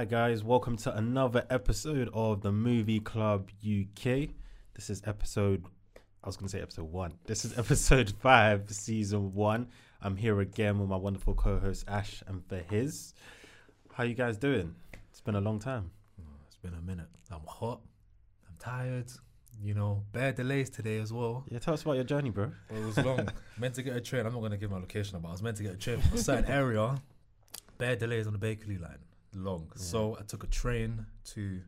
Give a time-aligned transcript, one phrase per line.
[0.00, 4.30] Hi guys, welcome to another episode of the Movie Club UK.
[4.72, 5.62] This is episode
[6.24, 7.12] I was gonna say episode one.
[7.26, 9.68] This is episode five, season one.
[10.00, 13.12] I'm here again with my wonderful co-host Ash and Fahiz.
[13.92, 14.74] How you guys doing?
[15.10, 15.90] It's been a long time.
[16.18, 17.08] Oh, it's been a minute.
[17.30, 17.82] I'm hot.
[18.48, 19.12] I'm tired.
[19.62, 21.44] You know, bad delays today as well.
[21.50, 22.52] Yeah, tell us about your journey, bro.
[22.70, 23.28] Well, it was long.
[23.58, 24.24] meant to get a train.
[24.24, 26.16] I'm not gonna give my location, but I was meant to get a train from
[26.16, 26.96] a certain area.
[27.76, 28.96] Bad delays on the Bakerloo line.
[29.34, 29.70] Long.
[29.76, 31.60] So I took a train to.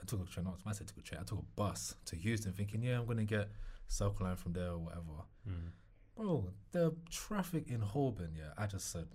[0.00, 0.44] I took a train.
[0.44, 1.20] Not I said took a train.
[1.20, 3.48] I took a bus to Euston, thinking, yeah, I'm gonna get
[3.88, 5.24] Circle Line from there or whatever.
[5.48, 5.70] Mm.
[6.16, 8.52] Bro, the traffic in Holborn, yeah.
[8.56, 9.06] I just said,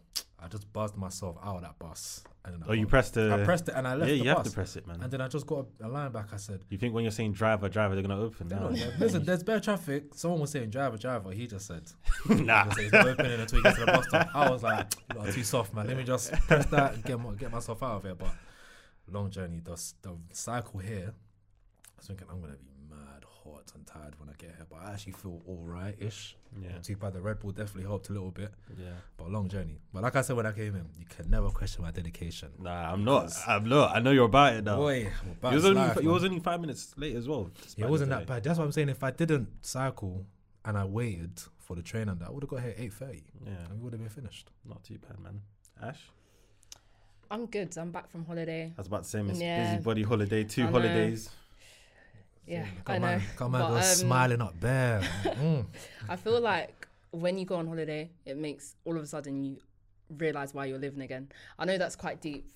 [0.41, 2.23] I just buzzed myself out of that bus.
[2.45, 3.34] And then I Oh, you pressed the.
[3.34, 4.38] I pressed it and I left yeah, you bus.
[4.38, 5.02] have to press it, man.
[5.02, 6.27] And then I just got a, a line back.
[6.34, 8.47] I said, you think when you're saying driver, driver, they're gonna open?
[8.47, 8.70] "They're No.
[8.99, 10.13] listen, there's bad traffic.
[10.16, 11.31] Someone was saying driver, driver.
[11.31, 11.83] He just said,
[12.30, 12.66] nah.
[12.66, 14.30] he said it's opening until we get to the bus stop.
[14.33, 15.88] I was like, "You are too soft, man.
[15.88, 18.16] Let me just press that and get, my, get myself out of here.
[18.16, 18.30] But
[19.11, 19.59] long journey.
[19.63, 22.69] The, the cycle here, I was thinking I'm going to be
[23.43, 24.65] hot and tired when I get here.
[24.69, 26.35] But I actually feel all right ish.
[26.61, 27.13] Yeah, Not too bad.
[27.13, 28.51] The Red Bull definitely helped a little bit.
[28.77, 28.87] yeah.
[29.17, 29.79] But a long journey.
[29.93, 32.49] But like I said when I came in, you can never question my dedication.
[32.59, 33.31] Nah, I'm not.
[33.47, 33.95] I'm not.
[33.95, 34.77] I know you're about it now.
[34.77, 37.27] Boy, I'm about You was this only life, you was only five minutes late as
[37.27, 37.49] well.
[37.77, 38.43] Yeah, it wasn't that bad.
[38.43, 38.89] That's what I'm saying.
[38.89, 40.25] If I didn't cycle
[40.65, 42.93] and I waited for the train and that, I would have got here at eight
[42.93, 44.49] thirty, Yeah, and we would have been finished.
[44.67, 45.41] not too bad, man.
[45.81, 45.99] Ash,
[47.31, 47.77] I'm good.
[47.77, 48.73] I'm back from holiday.
[48.75, 49.75] I was about to say Miss Yeah.
[49.75, 50.71] Busybody holiday, two I know.
[50.71, 51.29] holidays.
[52.50, 53.22] Yeah, Come I know.
[53.36, 55.02] come on, um, smiling up there.
[55.23, 55.66] Mm.
[56.09, 59.58] I feel like when you go on holiday, it makes all of a sudden you
[60.17, 61.30] realize why you're living again.
[61.59, 62.50] I know that's quite deep,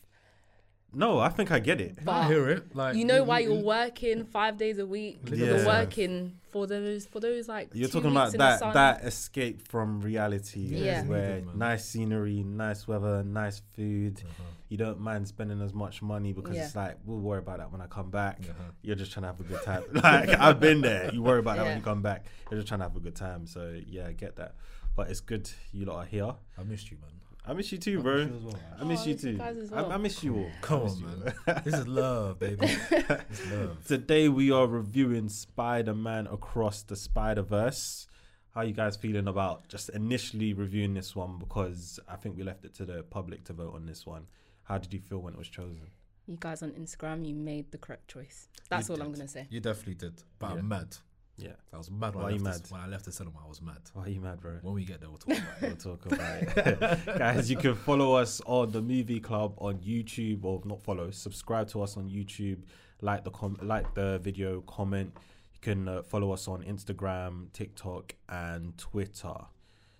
[0.95, 1.97] No, I think I get it.
[2.03, 2.75] But I hear it.
[2.75, 5.21] Like you know why you're working five days a week.
[5.25, 5.35] Yeah.
[5.57, 9.67] You're working for those for those like You're two talking about in that that escape
[9.67, 11.03] from reality, Yeah.
[11.05, 14.21] where Needed, nice scenery, nice weather, nice food.
[14.23, 16.65] Uh-huh, You don't mind spending as much money because Yeah.
[16.65, 18.39] it's like we'll worry about that when I come back.
[18.41, 18.71] uh-huh.
[18.83, 19.83] You're just trying to have a good time.
[19.93, 21.11] like I've been there.
[21.13, 22.25] You worry about that when you come back.
[22.51, 23.47] You're just trying to have a good time.
[23.47, 24.55] So yeah, I get that.
[24.95, 26.35] But it's good you lot are here.
[26.55, 27.09] I missed you, man.
[27.45, 28.15] I miss you too, I bro.
[28.25, 29.37] miss you as well, I miss Oh, you I miss you oh, too.
[29.37, 29.91] guys as I, well.
[29.91, 30.49] I miss you all.
[30.61, 31.05] Come on, you.
[31.05, 31.61] man.
[31.65, 32.57] this is love, baby.
[32.91, 33.85] It's love.
[33.85, 38.07] Today we are reviewing Spider-Man Across the Spider-Verse.
[38.55, 42.65] How you guys feeling about just initially reviewing this one because I think we left
[42.65, 44.27] it to the public to vote on this one.
[44.63, 45.87] How did you feel when it was chosen?
[46.27, 48.47] You guys on Instagram, you made the correct choice.
[48.69, 49.47] That's You all I'm gonna say.
[49.49, 50.59] You definitely did, but Yeah.
[50.59, 50.95] I'm mad.
[51.37, 51.53] Yeah.
[51.73, 52.77] I was mad when, I you left this- mad?
[52.77, 53.37] when I left the cinema.
[53.43, 53.79] I was mad.
[53.93, 54.59] Why are you mad, bro?
[54.61, 55.67] When we get there, we'll talk about it.
[55.83, 57.05] We'll talk about it.
[57.17, 61.67] Guys, you can follow us on the Movie Club on YouTube, or not follow, subscribe
[61.69, 62.59] to us on YouTube,
[63.01, 65.11] like the com- like the video, comment.
[65.55, 69.33] You can uh, follow us on Instagram, TikTok, and Twitter.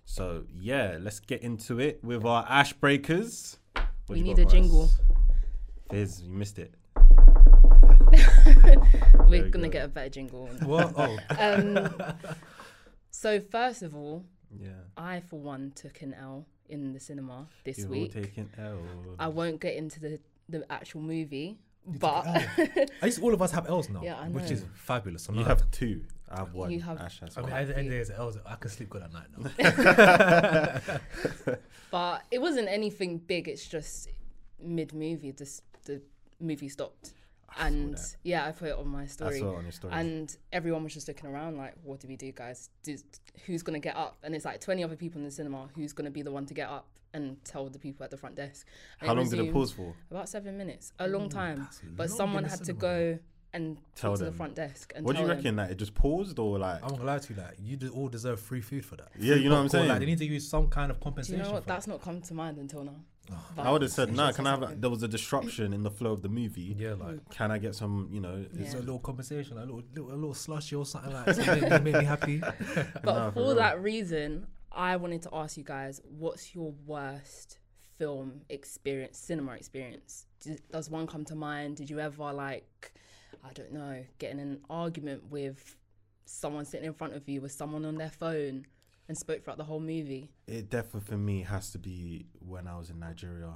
[0.06, 3.58] So yeah, let's get into it with our Ash Breakers.
[3.74, 4.84] What We need a jingle.
[4.84, 5.00] us?
[5.90, 6.74] Fizz, you missed it.
[9.28, 9.72] We're gonna good.
[9.72, 10.48] get a better jingle.
[10.64, 10.94] What?
[10.98, 11.90] Oh, Um,
[13.12, 14.26] so first of all,
[14.60, 14.70] Yeah.
[14.98, 18.14] I for one took an L in the cinema this You're week.
[18.14, 18.80] taking L.
[19.20, 22.42] I won't get into the the actual movie, took but an
[22.78, 25.24] At least all of us have L's now, Yeah, I which is fabulous.
[25.24, 26.04] So you now- have two.
[26.30, 26.72] I have one.
[26.72, 27.60] You have- Ash has I mean, one.
[27.62, 28.38] at the end of the day, it's L's.
[28.46, 29.50] I can sleep good at night now.
[31.92, 33.48] but it wasn't anything big.
[33.48, 34.10] It's just
[34.60, 36.02] mid movie, just the
[36.40, 37.14] movie stopped,
[37.58, 38.16] I and that.
[38.24, 39.40] yeah, I put it on my I story.
[39.40, 39.94] saw it on your story.
[39.94, 42.70] And everyone was just looking around like, what do we do, guys?
[42.84, 43.04] Did,
[43.46, 44.18] who's going to get up?
[44.24, 45.70] And it's like 20 other people in the cinema.
[45.76, 48.18] Who's going to be the one to get up and tell the people at the
[48.18, 48.66] front desk?
[49.00, 49.94] And How long did it resumed pause for?
[50.12, 50.94] About seven minutes.
[51.00, 51.60] A long mm, time.
[51.60, 52.82] that's But long someone in the had to cinema.
[52.82, 53.20] go
[53.56, 54.34] and Tell talk to them.
[54.34, 54.94] the front desk.
[54.96, 55.56] And What do you tell reckon?
[55.58, 56.78] That it just paused or like?
[56.78, 59.10] I'm not gonna lie to you, like you de- all deserve free food for that.
[59.20, 59.90] Yeah, Free you know what I'm popcorn, saying?
[59.90, 61.44] Like they need to use some kind of Do you compensation.
[61.44, 61.62] know what?
[61.64, 62.96] for That's not come to mind until now.
[63.58, 64.26] I would have said, no.
[64.26, 66.76] nah, can I have like, there was a disruption in the flow of the movie.
[66.78, 67.30] Yeah, like mm.
[67.32, 70.34] Can I get some, you know, it's a little conversation, a little, little, a little
[70.34, 71.36] slushy or something like that.
[71.36, 72.42] to make, me- happy.
[73.04, 77.60] But Nah, for for that reason, I wanted to ask you guys, what's your worst
[77.98, 80.26] film experience, cinema experience?
[80.72, 81.78] Does one come to mind?
[81.78, 82.92] Did you ever like,
[83.44, 85.78] I don't know, get in an argument with
[86.26, 88.66] someone sitting in front of you with someone on their phone
[89.08, 90.32] and spoke throughout the whole movie?
[90.48, 93.54] it definitely for me has to be when I was in Nigeria.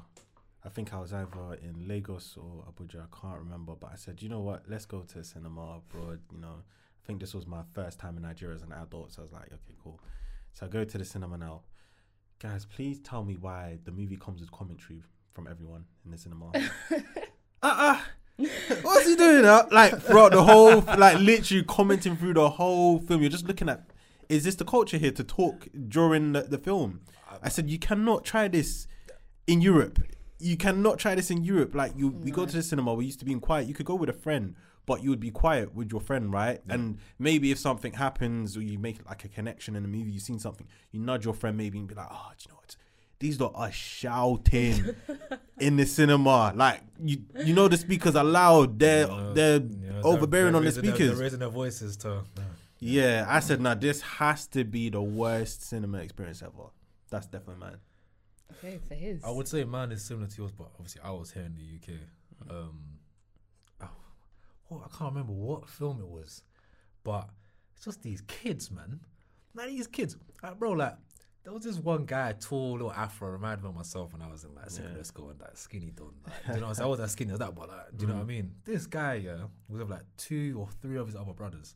[0.63, 3.01] I think I was either in Lagos or Abuja.
[3.03, 4.63] I can't remember, but I said, you know what?
[4.67, 6.19] Let's go to the cinema abroad.
[6.33, 9.21] You know, I think this was my first time in Nigeria as an adult, so
[9.21, 10.01] I was like, okay, cool.
[10.53, 11.61] So I go to the cinema now.
[12.39, 15.01] Guys, please tell me why the movie comes with commentary
[15.33, 16.51] from everyone in the cinema.
[16.91, 16.91] uh
[17.61, 17.99] uh
[18.81, 19.43] What's he doing?
[19.43, 23.21] Like throughout the whole, like literally commenting through the whole film.
[23.21, 23.83] You're just looking at,
[24.29, 27.01] is this the culture here to talk during the, the film?
[27.41, 28.87] I said you cannot try this
[29.45, 29.99] in Europe.
[30.39, 31.73] you cannot try this in Europe.
[31.75, 32.93] Like you, we go to the cinema.
[32.93, 33.67] We used to be in quiet.
[33.67, 36.59] You could go with a friend, but you would be quiet with your friend, right?
[36.69, 40.23] And maybe if something happens or you make like a connection in a movie, you've
[40.23, 42.75] seen something, you nudge your friend maybe and be like, oh, do you know what?
[43.19, 44.95] These lot are shouting
[45.59, 46.53] in the cinema.
[46.55, 48.77] Like you, you know the speakers are loud.
[48.77, 51.09] They're Uh, they're yeah, overbearing on the raising their- speakers.
[51.15, 52.23] they're raising their voices to.
[52.79, 56.69] Yeah, I said, now this has to be the worst cinema experience ever.
[57.09, 57.77] That's definitely mine.
[58.53, 59.23] Okay, for his.
[59.23, 61.61] I would say mine is similar to yours, but obviously I was here in the
[61.61, 61.99] UK.
[62.49, 62.79] Um,
[63.81, 63.89] oh,
[64.67, 66.43] what, I can't remember what film it was,
[67.03, 67.29] but
[67.75, 68.99] it's just these kids, man.
[69.55, 70.71] Like these kids, like, bro.
[70.71, 70.95] Like
[71.43, 74.43] there was this one guy, tall, little afro, reminded me of myself when I was
[74.43, 75.03] in like secondary Yeah.
[75.03, 76.13] school and that skinny don.
[76.25, 76.85] Like, you know, what I'm saying?
[76.85, 78.27] I wasn't as skinny as that, but like, do you know what I Mm.
[78.27, 78.51] mean?
[78.65, 79.37] This guy, yeah,
[79.67, 81.75] was with like two or three of his other brothers.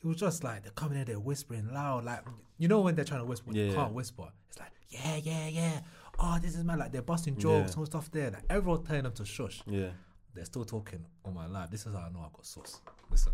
[0.00, 2.20] He was just like they're coming in, they're whispering loud, like
[2.58, 4.28] you know when they're trying to whisper, when you can't whisper.
[4.48, 5.80] It's like yeah, yeah, yeah.
[6.18, 6.78] Oh, this is man.
[6.78, 7.78] Like they're busting jokes Yeah.
[7.78, 8.30] and stuff there.
[8.30, 9.62] Like everyone telling them to shush.
[9.66, 9.88] Yeah.
[10.34, 11.70] They're still talking on my live.
[11.70, 12.80] This is how I know I got sauce.
[13.10, 13.32] Listen,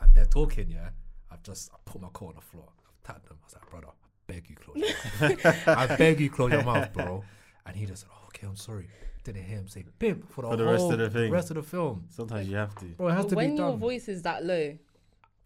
[0.00, 0.70] and they're talking.
[0.70, 0.90] Yeah,
[1.30, 2.68] I've just I put my coat on the floor.
[2.86, 3.38] I've tapped them.
[3.42, 3.92] I was like, brother, I
[4.32, 5.68] beg you close your mouth.
[5.68, 7.24] I beg you close your mouth, bro.
[7.66, 8.88] And he just said, oh, okay, I'm sorry.
[9.24, 11.30] Didn't hear him say pimp for the, For the rest of whole- the thing.
[11.30, 12.04] rest of the film.
[12.08, 12.84] Sometimes you have to.
[12.86, 14.76] Bro, it has But to when be your voice is that low,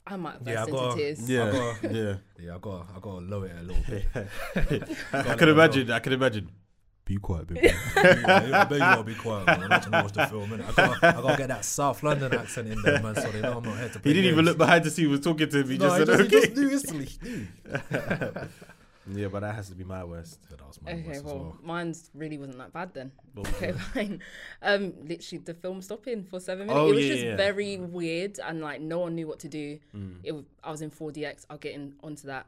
[0.06, 1.30] I might burst Yeah, I into gotta- tears.
[1.30, 1.50] Yeah.
[1.50, 2.14] got- yeah.
[2.38, 4.04] Yeah, I got I got to lower it a little bit.
[5.12, 5.90] I Gotta could let imagine.
[5.90, 6.50] I can imagine.
[7.04, 7.60] Be quiet, baby.
[7.68, 9.62] yeah, I bet you gotta be quiet, man.
[9.62, 10.50] I'm not trying to watch the film.
[10.50, 10.68] Innit?
[10.68, 13.58] I gotta, I gotta get that South London accent in there, man, so they know
[13.58, 15.48] I'm not here to play He didn't even look behind to see who was talking
[15.48, 15.68] to him.
[15.70, 17.06] He No, just he said, just, he just knew instantly.
[17.22, 17.46] He knew.
[19.12, 20.38] yeah, but that has to be my worst.
[20.50, 21.58] Yeah, that was my Okay, worst as well, well.
[21.62, 23.12] mine's really wasn't that bad then.
[23.34, 23.76] What Okay, it?
[23.78, 24.20] fine.
[24.62, 26.80] Um, literally the film stopping for seven minutes.
[26.80, 27.36] Oh, it was yeah, just yeah.
[27.36, 29.78] very weird and like no one knew what to do.
[29.94, 30.18] Mm.
[30.24, 31.46] It was, I was in 4DX.
[31.50, 32.46] I'll get in onto that.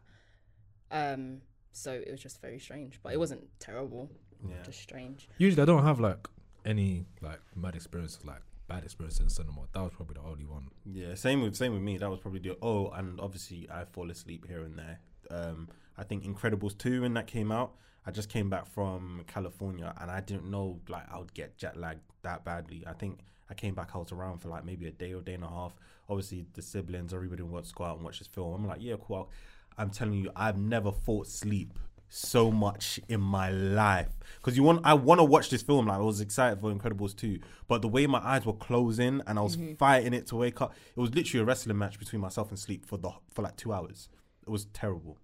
[0.91, 4.11] Um, so it was just very strange, but it wasn't terrible.
[4.47, 4.55] Yeah.
[4.65, 5.29] Just strange.
[5.39, 6.29] Usually, I don't have like
[6.65, 9.63] any like mad experiences, like bad experiences in cinema.
[9.73, 10.69] That was probably the only one.
[10.87, 11.99] Yeah, same with same with me.
[11.99, 15.01] That was probably the oh, and obviously I fall asleep here and there.
[15.31, 15.69] Um,
[15.99, 17.75] I think Incredibles two when that came out.
[18.07, 21.77] I just came back from California and I didn't know like I would get jet
[21.77, 22.85] lagged that badly.
[22.87, 23.19] I think
[23.51, 23.91] I came back.
[23.95, 25.75] I was around for like maybe a day or day and a half.
[26.09, 28.55] Obviously, the siblings, everybody wants to go out and watch this film.
[28.55, 29.29] I'm like, yeah, cool.
[29.77, 31.79] I'm telling you, I've never fought sleep
[32.09, 34.81] so much in my life because you want.
[34.85, 35.87] I want to watch this film.
[35.87, 39.39] Like I was excited for Incredibles 2, but the way my eyes were closing and
[39.39, 39.75] I was mm-hmm.
[39.75, 42.87] fighting it to wake up, it was literally a wrestling match between myself and sleep
[42.87, 44.09] for the for like two hours.
[44.47, 45.19] It was terrible,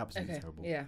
[0.00, 0.40] absolutely Okay.
[0.40, 0.64] terrible.
[0.64, 0.84] Yeah.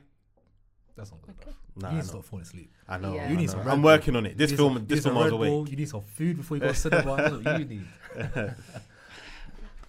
[0.97, 1.35] That's not good.
[1.41, 1.57] Okay.
[1.77, 2.13] Nah, you need I to know.
[2.13, 2.71] stop falling asleep.
[2.87, 3.15] I know.
[3.15, 3.25] Yeah.
[3.25, 3.53] I You need know.
[3.53, 3.91] some Red I'm Bull.
[3.93, 4.37] working on it.
[4.37, 5.71] This film, some- this need film, I was Red awake.
[5.71, 7.17] You need some food before you go to cinema.
[7.17, 7.87] That's what you need.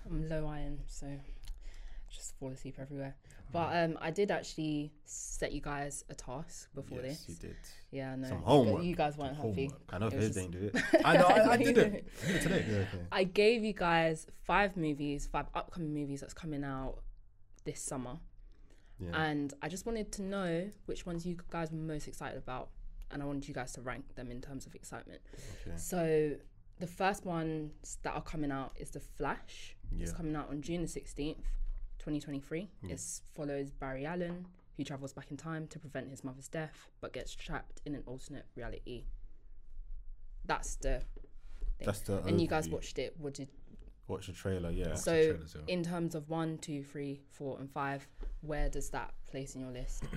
[0.05, 1.07] I'm low iron, so
[2.09, 3.15] just fall asleep everywhere.
[3.51, 7.29] But um, I did actually set you guys a task before Yes, this.
[7.29, 7.55] you did.
[7.91, 8.27] Yeah, I know.
[8.29, 8.83] Some You- homework.
[8.83, 9.71] You guys weren't happy.
[9.89, 10.83] I know It if was his just- didn't do it.
[11.05, 11.25] I know.
[11.25, 12.07] I, I did it.
[12.23, 12.65] I did it today.
[12.69, 13.05] Yeah, okay.
[13.11, 16.99] I gave you guys five movies, five upcoming movies that's coming out
[17.65, 18.17] this summer,
[19.11, 19.23] Yeah.
[19.23, 22.69] and I just wanted to know which ones you guys were most excited about,
[23.11, 25.21] and I wanted you guys to rank them in terms of excitement.
[25.67, 25.77] Okay.
[25.77, 26.35] So
[26.79, 29.75] the first ones that are coming out is The Flash.
[29.99, 31.45] It's coming out on June the sixteenth,
[31.99, 32.69] twenty twenty three.
[32.81, 32.87] Yeah.
[32.87, 32.93] Hmm.
[32.93, 33.01] It
[33.35, 37.35] follows Barry Allen, who travels back in time to prevent his mother's death, but gets
[37.35, 39.05] trapped in an alternate reality.
[40.45, 40.99] That's the
[41.77, 41.85] thing.
[41.85, 42.23] That's the.
[42.23, 43.15] and you guys watched it.
[43.17, 43.49] What did
[44.07, 44.69] Watch the trailer.
[44.69, 44.95] Yeah.
[44.95, 45.73] so trailers, yeah.
[45.73, 48.05] in terms of one, two, three, four, and five,
[48.41, 50.03] where does that place in your list?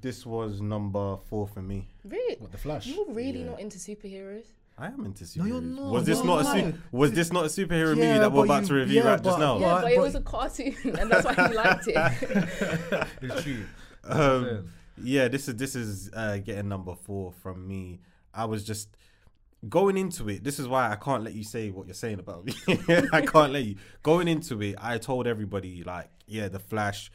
[0.00, 1.88] This was number four for me.
[2.04, 2.86] Really, What the Flash?
[2.86, 3.46] you're really Yeah.
[3.46, 4.44] not into superheroes.
[4.78, 5.36] I am into superheroes.
[5.38, 5.92] No, you're not.
[5.92, 8.62] Was this No, not a su- was this not a superhero movie that we're about
[8.62, 9.58] you- to review yeah, right just but- now?
[9.58, 13.08] yeah, but- but, it was a cartoon, and that's why you liked it.
[13.22, 13.64] It's true.
[14.04, 14.70] Um,
[15.02, 17.98] yeah, this is this is uh, getting number four from me.
[18.32, 18.96] I was just
[19.68, 20.42] going into it.
[20.44, 22.54] This is why I can't let you say what you're saying about me.
[23.12, 24.76] I can't let you going into it.
[24.78, 27.10] I told everybody like, yeah, the Flash.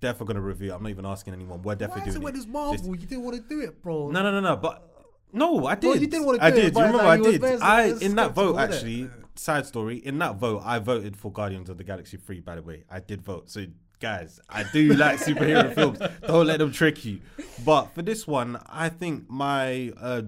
[0.00, 0.70] Definitely gonna review.
[0.70, 0.76] it.
[0.76, 1.60] I'm not even asking anyone.
[1.60, 2.38] We're Why definitely is it doing when it.
[2.38, 2.94] it's Marvel?
[2.94, 4.10] You didn't want to do it, bro.
[4.10, 4.56] No, no, no, no.
[4.56, 4.88] But
[5.32, 5.88] no, I did.
[5.88, 6.74] Well, you didn't wanna I do it, did.
[6.74, 7.44] but you remember I did.
[7.60, 9.10] I in that vote actually.
[9.34, 9.96] Side story.
[9.96, 12.38] In that vote, I voted for Guardians of the Galaxy three.
[12.40, 13.50] By the way, I did vote.
[13.50, 13.66] So
[14.00, 15.98] guys, I do like superhero films.
[16.26, 17.20] Don't let them trick you.
[17.64, 20.22] But for this one, I think my uh,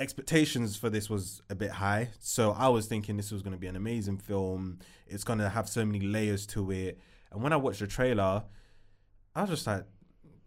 [0.00, 2.10] expectations for this was a bit high.
[2.20, 4.78] So I was thinking this was going to be an amazing film.
[5.06, 6.98] It's going to have so many layers to it.
[7.32, 8.44] And when I watched the trailer,
[9.34, 9.84] I was just like,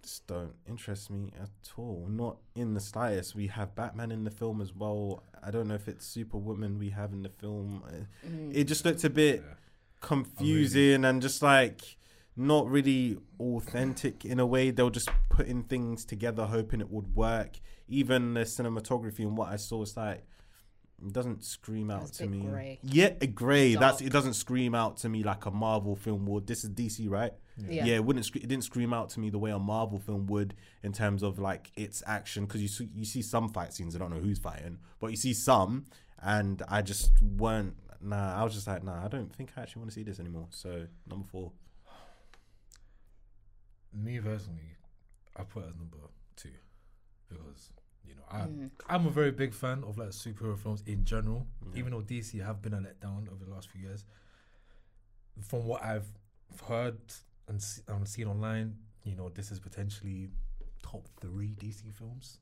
[0.02, 2.08] this don't interest me at all.
[2.10, 3.36] Not in the slightest.
[3.36, 5.24] We have Batman in the film as well.
[5.44, 7.84] I don't know if it's Superwoman we have in the film.
[8.28, 8.56] Mm.
[8.56, 9.44] It just looked a bit
[10.00, 11.98] confusing and just like
[12.36, 14.72] not really authentic in a way.
[14.72, 17.60] They were just putting things together, hoping it would work.
[17.88, 20.24] Even the cinematography and what I saw, it's like
[21.06, 22.42] it doesn't scream out to me.
[22.42, 22.80] grey.
[22.84, 23.76] Yeah, a grey.
[23.76, 24.12] That's it.
[24.12, 26.48] Doesn't scream out to me like a Marvel film would.
[26.48, 27.34] This is DC, right?
[27.58, 27.86] Yeah.
[27.86, 28.28] Yeah, it wouldn't.
[28.36, 31.40] It didn't scream out to me the way a Marvel film would in terms of
[31.40, 32.46] like its action.
[32.46, 33.96] Because you see, you see some fight scenes.
[33.96, 35.86] I don't know who's fighting, but you see some,
[36.22, 37.76] and I just weren't.
[38.04, 39.04] Nah, I was just like, nah.
[39.04, 40.48] I don't think I actually want to see this anymore.
[40.52, 41.52] So number four.
[43.94, 44.76] Me personally,
[45.36, 45.98] I put it as number
[46.36, 46.50] two
[47.30, 47.72] because
[48.06, 48.72] you know I Mm.
[48.90, 51.48] I'm a very big fan of like superhero films in general.
[51.74, 51.80] Yeah.
[51.80, 54.06] Even though DC have been a letdown over the last few years,
[55.42, 56.08] from what I've
[56.68, 56.98] heard
[57.48, 60.30] and, se- and seen online, you know this is potentially
[60.84, 62.40] top three DC films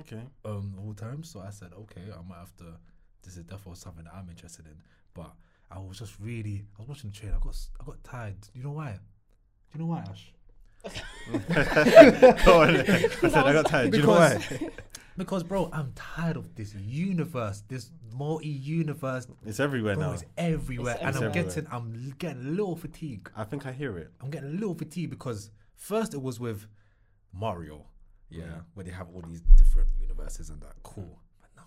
[0.00, 0.22] Okay.
[0.44, 1.22] um all time.
[1.22, 2.64] So I said, okay, I might have to.
[3.22, 4.76] This is definitely something that I'm interested in.
[5.14, 5.32] But
[5.70, 7.36] I was just really, I was watching the trailer.
[7.36, 8.36] I got, s- I got tired.
[8.54, 8.92] You know why?
[8.92, 10.32] Do you know why, Ash?
[12.44, 12.76] Go on.
[12.76, 13.90] I said I got tired.
[13.92, 14.44] Do you know why?
[15.16, 19.26] Because- bro, I'm tired of this universe, this multi-universe.
[19.44, 20.12] It's everywhere Bro, now.
[20.14, 21.44] it's everywhere, It's and I'm everywhere.
[21.44, 23.30] getting, I'm getting a little fatigue.
[23.36, 24.10] I think I hear it.
[24.20, 26.66] I'm getting a little fatigue because first it was with
[27.32, 27.86] Mario,
[28.30, 28.60] Yeah.
[28.74, 30.74] where they have all these different universes and that.
[30.82, 31.18] Cool.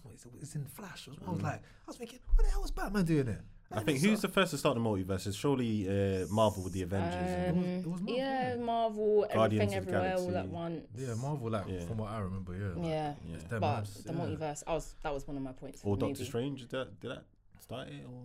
[0.05, 1.29] But now it's, it's in Flash as well.
[1.29, 3.43] I was like, I was thinking, what the hell was Batman doing there?
[3.71, 5.25] I think who's the first to start the multiverse?
[5.25, 7.49] It's surely uh, Marvel with the Avengers.
[7.49, 8.63] Um, it was Marvel, yeah, yeah.
[8.63, 10.53] Marvel, Guardians everything of the everywhere, all at Galaxy.
[10.53, 10.87] once.
[10.95, 11.49] Yeah, Marvel.
[11.49, 11.85] Like Yeah.
[11.85, 12.67] from what I remember, yeah.
[12.75, 13.35] like, Yeah, yeah.
[13.35, 14.19] it's but lads, the yeah.
[14.19, 15.81] multiverse, I was that was one of my points.
[15.81, 16.25] for Or Doctor movie.
[16.25, 16.61] Strange.
[16.61, 17.23] Did that, did that
[17.59, 18.05] start it?
[18.07, 18.21] Or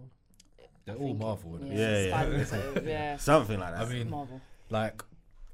[0.85, 1.59] They're I all think it- Marvel.
[1.65, 2.81] Yeah, Yeah, yeah.
[2.85, 3.87] Yeah, something like that.
[3.87, 4.41] I mean, Marvel.
[4.69, 5.03] like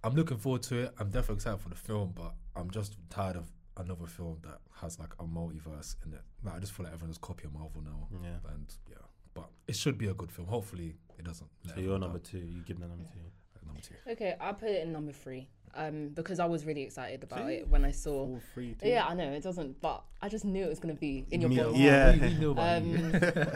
[0.03, 0.95] I'm looking forward to it.
[0.99, 3.45] I'm definitely excited for the film, but I'm just tired of
[3.77, 6.21] another film that has like a multiverse in it.
[6.45, 8.53] Like I just feel like everyone's copying Marvel now, yeah.
[8.55, 8.97] and yeah,
[9.35, 10.49] but it should be a good film.
[10.49, 11.49] Hopefully, it doesn't.
[11.65, 12.31] let So you're everyone number down.
[12.31, 12.39] two.
[12.39, 13.67] You give them number two.
[13.67, 13.95] Number two.
[14.13, 15.49] Okay, I put it in number three.
[15.75, 17.55] Um, because I was really excited about See?
[17.57, 18.25] it when I saw.
[18.27, 18.89] Four, three, two.
[18.89, 21.51] Yeah, I know it doesn't, but I just knew it was gonna be in your
[21.51, 21.63] Yeah.
[21.65, 21.73] book.
[21.77, 22.13] Yeah.
[22.13, 22.97] we, we knew about you.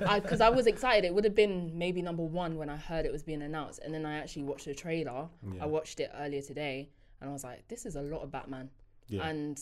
[0.06, 1.06] Um, because I, was excited.
[1.06, 3.94] It would have been maybe number one when I heard it was being announced, and
[3.94, 5.28] then I actually watched the trailer.
[5.54, 5.62] Yeah.
[5.62, 6.90] I watched it earlier today,
[7.22, 8.68] and I was like, "This is a lot of Batman,"
[9.08, 9.26] Yeah.
[9.26, 9.58] and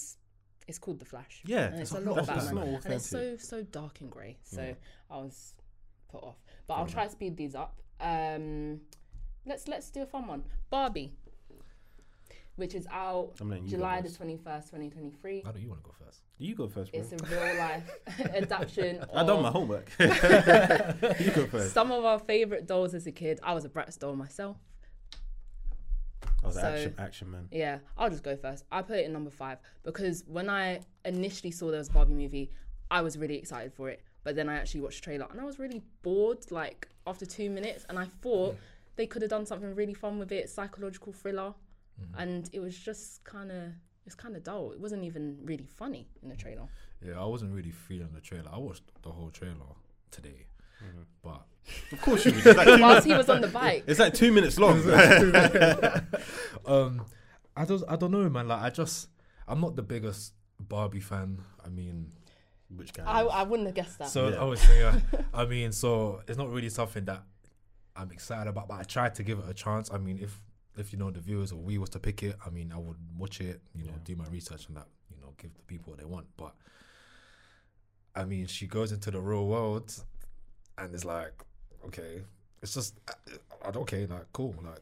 [0.69, 1.43] it's called The Flash.
[1.45, 3.63] Yeah, and it's it's a lot of that's- that's Batman, not and it's so so
[3.63, 4.39] dark and grey.
[4.45, 4.75] So Yeah.
[5.11, 5.55] I was
[6.09, 6.37] put off,
[6.69, 7.81] but I'll try to speed these up.
[8.01, 8.83] Um,
[9.47, 10.45] let's let's do a fun one.
[10.71, 11.15] Barbie,
[12.57, 15.41] which is out I'm letting you go July the twenty first, twenty twenty three.
[15.43, 16.21] Why don't you want to go first?
[16.39, 17.01] You go first, bro.
[17.01, 19.05] It's a real life adaptation.
[19.15, 19.91] I done of my homework.
[19.99, 21.73] you go first.
[21.75, 23.41] Some of our favorite dolls as a kid.
[23.43, 24.57] I was a Bratz doll myself.
[26.43, 27.49] Was an So- action, action man.
[27.51, 28.65] Yeah, I'll just go first.
[28.71, 32.15] I put it in number five because when I initially saw there was a Barbie
[32.15, 32.51] movie,
[32.91, 34.03] I was really excited for it.
[34.25, 37.51] But then I actually watched the trailer and I was really bored, like after two
[37.51, 37.87] minutes.
[37.89, 38.57] And I thought
[38.97, 41.55] they could have done something really fun with it, psychological thriller.
[42.01, 42.21] Mm-hmm.
[42.21, 43.73] And it was just kind of,
[44.07, 44.73] it's kind of dull.
[44.73, 46.69] It wasn't even really funny in the trailer.
[47.05, 48.51] Yeah, I wasn't really feeling the trailer.
[48.53, 49.75] I watched the whole trailer
[50.11, 50.47] today,
[51.23, 51.43] but
[51.93, 52.47] Of course you would.
[52.47, 53.85] It's like two, Whilst he was on the bike.
[53.87, 54.79] it's like two minutes long.
[56.67, 57.05] um,
[57.57, 58.49] I don't, I don't know, man.
[58.49, 59.09] Like, I just,
[59.47, 61.41] I'm not the biggest Barbie fan.
[61.65, 62.13] I mean,
[62.75, 63.05] Which guy?
[63.05, 64.09] I, I wouldn't have guessed that.
[64.09, 64.41] so Yeah.
[64.41, 67.23] I was saying, uh, I mean, so it's not really something that
[67.97, 68.69] I'm excited about.
[68.69, 69.91] But I tried to give it a chance.
[69.93, 70.41] I mean, if
[70.77, 72.97] if you know the viewers or we was to pick it, I mean, I would
[73.17, 73.61] watch it.
[73.75, 73.99] You know, Yeah.
[74.05, 74.87] do my research and that.
[75.11, 76.27] You know, give the people what they want.
[76.37, 76.55] But
[78.15, 79.93] I mean, she goes into the real world,
[80.79, 81.33] and it's like,
[81.87, 82.23] okay,
[82.63, 83.13] it's just, uh,
[83.65, 84.81] uh, okay, like, cool, like.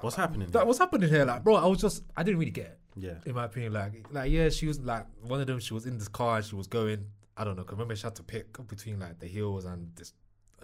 [0.00, 0.50] What's happening?
[0.50, 1.54] That what's happening here, like, bro.
[1.54, 3.14] I was just, I didn't really get it yeah.
[3.26, 5.60] in my opinion, like, like yeah, she was like one of them.
[5.60, 7.06] She was in this car and she was going.
[7.36, 7.62] I don't know.
[7.64, 10.12] 'cause remember, she had to pick between like the heels and this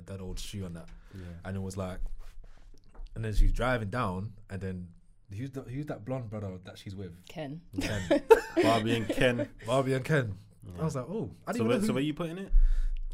[0.06, 1.22] that old shoe and that, Yeah.
[1.44, 1.98] and it was like,
[3.14, 4.88] and then she's driving down, and then
[5.36, 7.12] who's the, who's that blonde brother that she's with?
[7.28, 7.60] Ken.
[7.80, 8.22] Ken,
[8.62, 9.48] Barbie and Ken.
[9.66, 10.34] Barbie and Ken.
[10.64, 10.82] Yeah.
[10.82, 12.52] I was like, oh, I so, didn't where, know so who- where you putting it?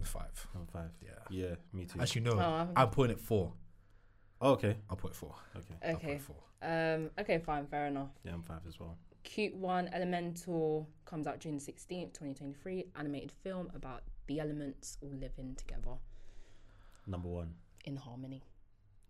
[0.05, 0.49] Five.
[0.73, 2.01] five, Yeah, Yeah, me too.
[2.01, 3.53] actually no, Oh, I'm- I'm putting it four.
[4.41, 4.77] Oh, okay.
[4.91, 5.35] I'll put it four.
[5.57, 5.75] Okay.
[5.83, 6.13] I'll put Okay.
[6.15, 6.37] it four.
[6.63, 8.11] Um, okay, fine, fair enough.
[8.25, 8.99] Yeah, I'm five as well.
[9.23, 12.93] Cute One Elemental comes out June 16th, 2023.
[12.97, 15.99] Animated film about the elements all living together
[17.07, 17.55] Number one.
[17.85, 18.43] in harmony.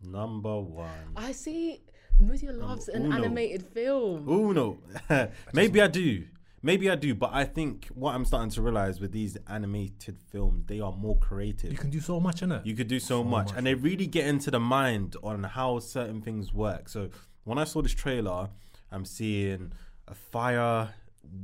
[0.03, 1.13] Number one.
[1.17, 1.83] I see
[2.21, 3.17] Mutia loves an Uno.
[3.17, 4.27] animated film.
[4.29, 4.79] Oh no.
[5.55, 6.27] Maybe I do.
[6.63, 10.65] Maybe I do, but I think what I'm starting to realize with these animated films,
[10.67, 11.71] they are more creative.
[11.71, 12.65] You can do so much in it.
[12.67, 13.49] You could do so, So much.
[13.49, 13.57] much.
[13.57, 16.89] and they really get into the mind on how certain things work.
[16.89, 17.11] So
[17.45, 18.49] when I saw this trailer,
[18.91, 19.73] I'm seeing
[20.09, 20.95] a fire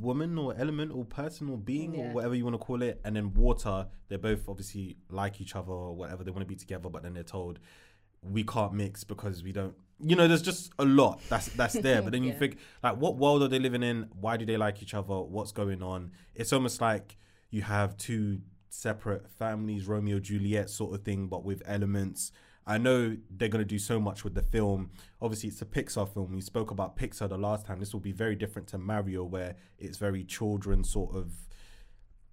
[0.01, 3.15] woman or element or person or being or whatever you want to call it, and
[3.17, 3.87] then water.
[4.09, 6.25] They're both obviously like each other or whatever.
[6.25, 7.59] They want to be together, but then they're told
[8.23, 12.03] we can't mix because we don't you know, there's just a lot that's that's there.
[12.03, 12.39] But then you Yeah.
[12.39, 14.09] think like, what world are they living in?
[14.21, 15.21] Why do they like each other?
[15.21, 16.11] What's going on?
[16.35, 17.17] It's almost like
[17.51, 22.33] you have two separate families, Romeo Juliet sort of thing, but with elements.
[22.65, 24.91] I know they're gonna do so much with the film.
[25.21, 26.33] Obviously, it's a Pixar film.
[26.33, 27.81] We spoke about Pixar the last time.
[27.81, 31.33] This will be very different to Mario, where it's very children sort of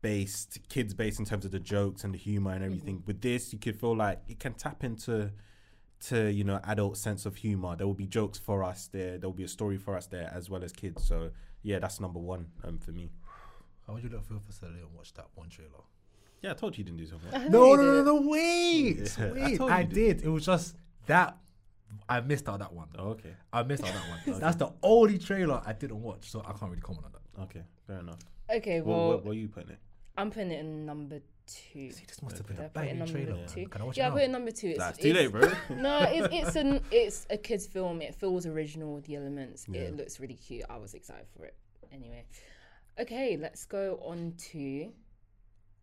[0.02, 2.98] based, kids based in terms of the jokes and the humor and everything.
[2.98, 3.08] Mm-hmm.
[3.08, 5.32] With this, you could feel like it can tap into
[6.08, 7.76] to you know adult sense of humor.
[7.76, 9.18] There will be jokes for us there.
[9.18, 11.04] There will be a story for us there as well as kids.
[11.06, 11.32] So
[11.64, 13.10] yeah, that's number one um, for me.
[13.86, 15.84] How would you look feel for Saturday and watch that one trailer?
[16.42, 17.34] Yeah, I told you you didn't do something.
[17.34, 19.58] I No, no, no, no, wait, Yeah, wait.
[19.58, 20.22] told I, you did.
[20.22, 20.76] It was just
[21.08, 21.38] that
[22.08, 22.88] I missed out that one.
[22.98, 24.20] Oh, okay, I missed out that one.
[24.30, 24.40] Okay.
[24.40, 27.42] That's the only trailer I didn't watch, so I can't really comment on that.
[27.44, 28.20] okay, fair enough.
[28.50, 29.80] Okay, Well, well, what, what are you putting it?
[30.18, 31.92] I'm putting it in number two.
[31.92, 33.48] See, this must have been a put it in banging number trailer.
[33.48, 33.68] two?
[33.68, 34.26] Can I watch Yeah, I it put it now?
[34.26, 34.68] in number two.
[34.70, 35.42] It's, Nah, it's too late, bro.
[35.76, 38.02] no, it's it's an it's a kids film.
[38.02, 39.66] It feels original with the elements.
[39.68, 39.82] Yeah.
[39.82, 40.66] It looks really cute.
[40.70, 41.56] I was excited for it.
[41.92, 42.24] Anyway,
[43.00, 44.92] okay, let's go on to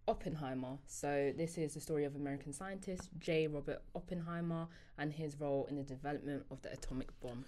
[0.08, 0.78] Oppenheimer.
[0.86, 3.48] So this is the story of American scientist J.
[3.48, 4.68] Robert Oppenheimer
[4.98, 7.44] and his role in the development of the atomic bomb.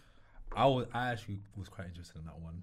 [0.56, 2.62] I was, I actually was quite interested in that one.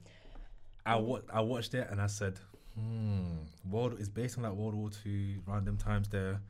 [0.86, 1.02] I mm.
[1.02, 2.40] wa- I watched it and I said,
[2.78, 3.38] hmm,
[3.70, 6.42] world is based on that World War Two random times there.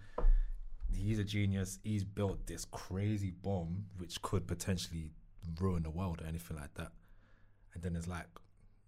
[0.93, 1.79] He's a genius.
[1.83, 5.11] He's built this crazy bomb which could potentially
[5.59, 6.91] ruin the world or anything like that.
[7.73, 8.27] And then it's like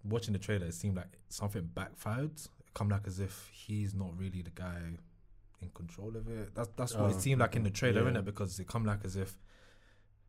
[0.04, 2.32] watching the trailer, it seemed like something backfired.
[2.38, 4.78] It come like as if he's not really the guy
[5.62, 6.54] in control of it.
[6.56, 8.12] That's that's what Oh, it seemed like in the trailer, yeah.
[8.20, 8.26] innit?
[8.26, 9.38] Because it come like as if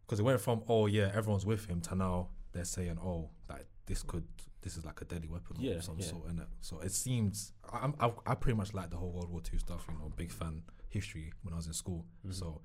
[0.05, 3.67] because it went from oh yeah everyone's with him to now they're saying oh like
[3.87, 4.25] this could
[4.63, 6.07] this is like a deadly weapon Yeah, of some yeah.
[6.07, 9.13] sort in it so it seems I, I'm- I, I pretty much like the whole
[9.13, 12.35] World War Two stuff you know big fan history when I was in school Mhm.
[12.35, 12.61] so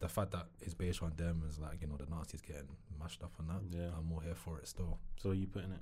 [0.00, 2.68] the fact that it's based on them is like you know the Nazis getting
[3.00, 3.90] mashed up on that Yeah.
[3.98, 5.80] I'm more here for it still So are you putting it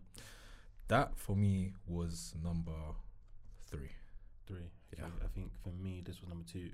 [0.88, 2.72] that for me was number
[3.68, 3.90] three
[4.46, 4.70] three?
[4.96, 5.04] Yeah.
[5.22, 6.70] I think for me this was number two.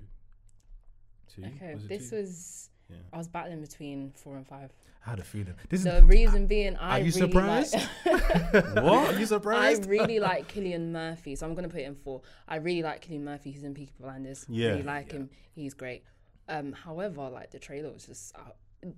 [1.27, 1.43] Two.
[1.43, 2.17] Okay, Was this two?
[2.17, 2.97] was Yeah.
[3.11, 4.71] I was battling between four and five.
[5.05, 7.75] I had a feeling this is The reason being, I Are you really surprised?
[8.05, 9.85] Like, what are you surprised?
[9.85, 12.21] I really like Cillian Murphy, so I'm gonna put him four.
[12.47, 13.51] I really like Cillian Murphy.
[13.51, 14.45] He's in Peaky Blinders.
[14.47, 14.69] Yeah.
[14.69, 15.19] really like Yeah.
[15.19, 15.29] him.
[15.55, 16.03] He's great.
[16.47, 18.33] Um, however, like the trailer was just.
[18.35, 18.89] Uh,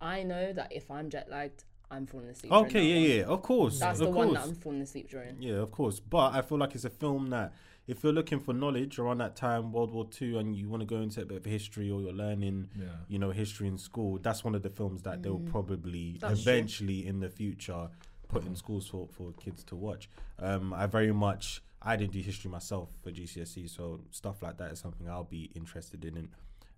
[0.00, 2.52] I know that if I'm jet lagged, I'm falling asleep.
[2.52, 3.18] Okay, yeah, one.
[3.28, 3.80] yeah, of course.
[3.80, 4.26] That's of the course.
[4.26, 5.36] one that I'm falling asleep during.
[5.40, 5.98] Yeah, of course.
[6.00, 7.52] But I feel like it's a film that
[7.88, 10.86] if you're looking for knowledge around that time, World War Two, and you want to
[10.86, 14.18] go into a bit of history or you're learning, yeah you know, history in school,
[14.22, 16.20] that's one of the films that they'll probably Mm.
[16.20, 16.52] That's true.
[16.52, 17.88] eventually in the future
[18.28, 20.10] put in schools for, for kids to watch.
[20.38, 24.72] Um, I very much I didn't do history myself for GCSE, so stuff like that
[24.72, 26.16] is something I'll be interested in.
[26.18, 26.28] And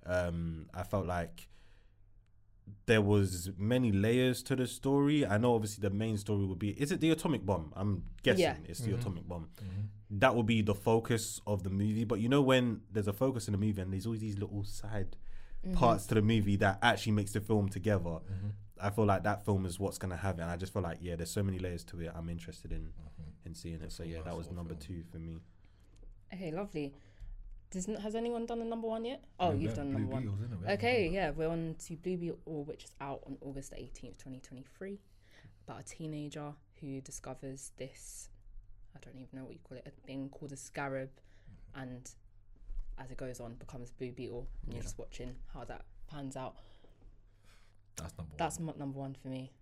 [0.07, 1.49] um, I felt like
[2.87, 5.25] there was many layers to the story.
[5.27, 7.73] I know obviously the main story would be is it the atomic bomb?
[7.77, 8.57] I'm guessing Yeah.
[8.65, 9.01] it's the Mhm.
[9.01, 9.49] atomic bomb.
[9.57, 9.89] Mhm.
[10.21, 12.05] That would be the focus of the movie.
[12.05, 14.65] But you know when there's a focus in the movie and there's always these little
[14.65, 15.17] side
[15.65, 15.75] Mm-hmm.
[15.75, 18.21] parts to the movie that actually makes the film together.
[18.21, 18.53] Mhm.
[18.81, 20.43] I feel like that film is what's gonna have it.
[20.43, 22.11] And I just feel like yeah, there's so many layers to it.
[22.15, 23.47] I'm interested in Mhm.
[23.47, 23.93] in seeing it.
[23.93, 25.43] So yeah, that was number two for me.
[26.33, 26.95] Okay, lovely.
[27.71, 29.23] Does, has anyone done the number one yet?
[29.39, 30.23] Oh, Yeah, you've done number one.
[30.23, 30.67] Beetles, innit?
[30.67, 34.19] We Okay, yeah, we're on to Blue Beetle, which is out on August the 18th,
[34.19, 34.99] 2023.
[35.69, 38.29] About a teenager who discovers this,
[38.97, 41.11] I don't even know what you call it, a thing called a scarab,
[41.77, 42.11] and
[42.99, 44.49] as it goes on, becomes Blue Beetle.
[44.65, 46.57] And you're just watching how that pans out.
[47.97, 48.79] That's number That's one.
[48.79, 49.53] number one for me.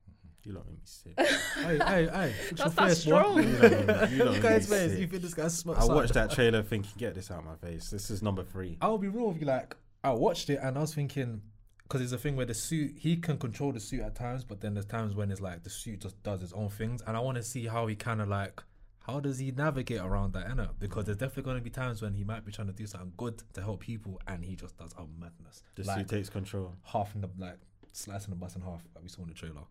[0.45, 1.13] You lot make me sick.
[1.19, 2.33] hey, hey, hey.
[2.49, 3.11] fix your That's that face, boy.
[3.11, 3.43] strong.
[3.43, 4.91] you lot make me- you lot Look make at his me face.
[4.93, 5.01] sick.
[5.01, 5.79] You think this guy's smart?
[5.79, 7.91] I watched that trailer thinking, get this out of my face.
[7.91, 8.79] This is number three.
[8.81, 9.47] I'll be real with you.
[9.47, 11.43] Like, I watched it and I was thinking,
[11.83, 14.61] because it's a thing where the suit, he can control the suit at times, but
[14.61, 17.03] then there's times when it's like the suit just does its own things.
[17.07, 18.63] And I want to see how he kind of like,
[19.01, 20.69] how does he navigate around that, innit?
[20.79, 23.13] Because there's definitely going to be times when he might be trying to do something
[23.17, 25.63] good to help people and he just does oh madness.
[25.75, 26.75] The like, suit takes control.
[26.85, 27.59] half in the, like,
[27.93, 29.63] slicing the bus in half, like we saw in the trailer.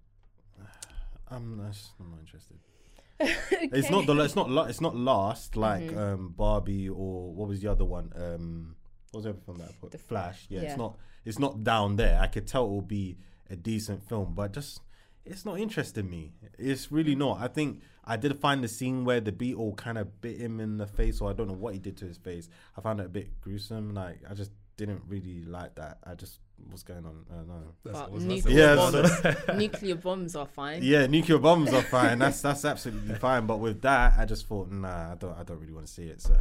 [1.29, 2.57] I'm not, I'm not interested.
[3.73, 5.97] It's not the it's not la- it's not last like Mhm.
[5.97, 8.11] um Barbie or what was the other one?
[8.15, 8.75] Um
[9.11, 9.91] what was the other film that I put?
[9.91, 10.45] The Flash.
[10.49, 10.67] Yeah, yeah.
[10.69, 12.19] it's not it's not down there.
[12.21, 13.17] I could tell it will be
[13.49, 14.81] a decent film, but just
[15.25, 16.33] it's not interesting me.
[16.57, 17.41] It's really not.
[17.41, 20.77] I think I did find the scene where the beetle kind of bit him in
[20.77, 22.47] the face, or I don't know what he did to his face.
[22.77, 23.93] I found it a bit gruesome.
[23.93, 25.97] Like I just didn't really like that.
[26.05, 27.25] I just what's going on?
[27.31, 27.63] I don't know.
[27.83, 30.81] But nuclear, Yeah, bombs, nuclear bombs are fine.
[30.83, 32.19] Yeah, nuclear bombs are fine.
[32.23, 33.45] That's that's absolutely fine.
[33.45, 36.03] But with that, I just thought, nah, I don't, I don't really want to see
[36.03, 36.21] it.
[36.21, 36.35] So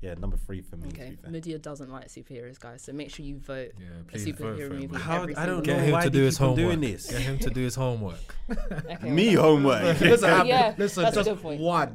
[0.00, 0.88] yeah, number three for me.
[0.90, 1.30] to Okay, be fair.
[1.30, 2.82] Media doesn't like superheroes, guys.
[2.82, 3.70] So make sure you vote.
[3.78, 4.80] Yeah, A please vote superhero for him.
[4.90, 4.96] movie.
[4.98, 6.56] How every I don't Get know him why to do his homework.
[6.58, 7.10] doing this.
[7.10, 8.18] Get him to do his homework.
[8.52, 10.00] Okay, Me well, homework.
[10.00, 11.60] listen, I Yeah, listen, that's a just good point.
[11.60, 11.90] one,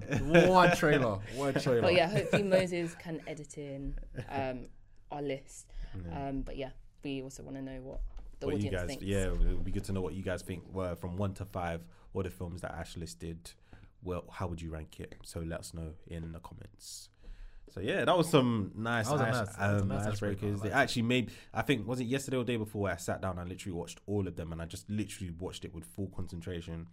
[0.48, 1.82] one trailer, one trailer.
[1.82, 3.96] But yeah, hopefully Moses can edit in
[4.30, 4.68] um,
[5.12, 5.68] our list.
[6.14, 6.70] Um, but yeah,
[7.16, 8.00] we also want to know what
[8.40, 9.04] the what you audience guys, thinks.
[9.04, 11.46] yeah, it would be good to know what you guys think were from one to
[11.46, 11.82] five.
[12.12, 13.52] What the films that Ash listed,
[14.04, 15.16] well, how would you rank it?
[15.24, 17.10] So let us know in the comments.
[17.70, 20.46] So yeah, that was some nice, was ice, nice- that was a um, nice icebreaker.
[20.46, 20.54] I icebreakers.
[20.54, 20.72] It liked it.
[20.74, 21.32] actually made.
[21.54, 23.40] I think was it yesterday or day before where I sat down.
[23.40, 26.88] I literally watched all of them, and I just literally watched it with full concentration,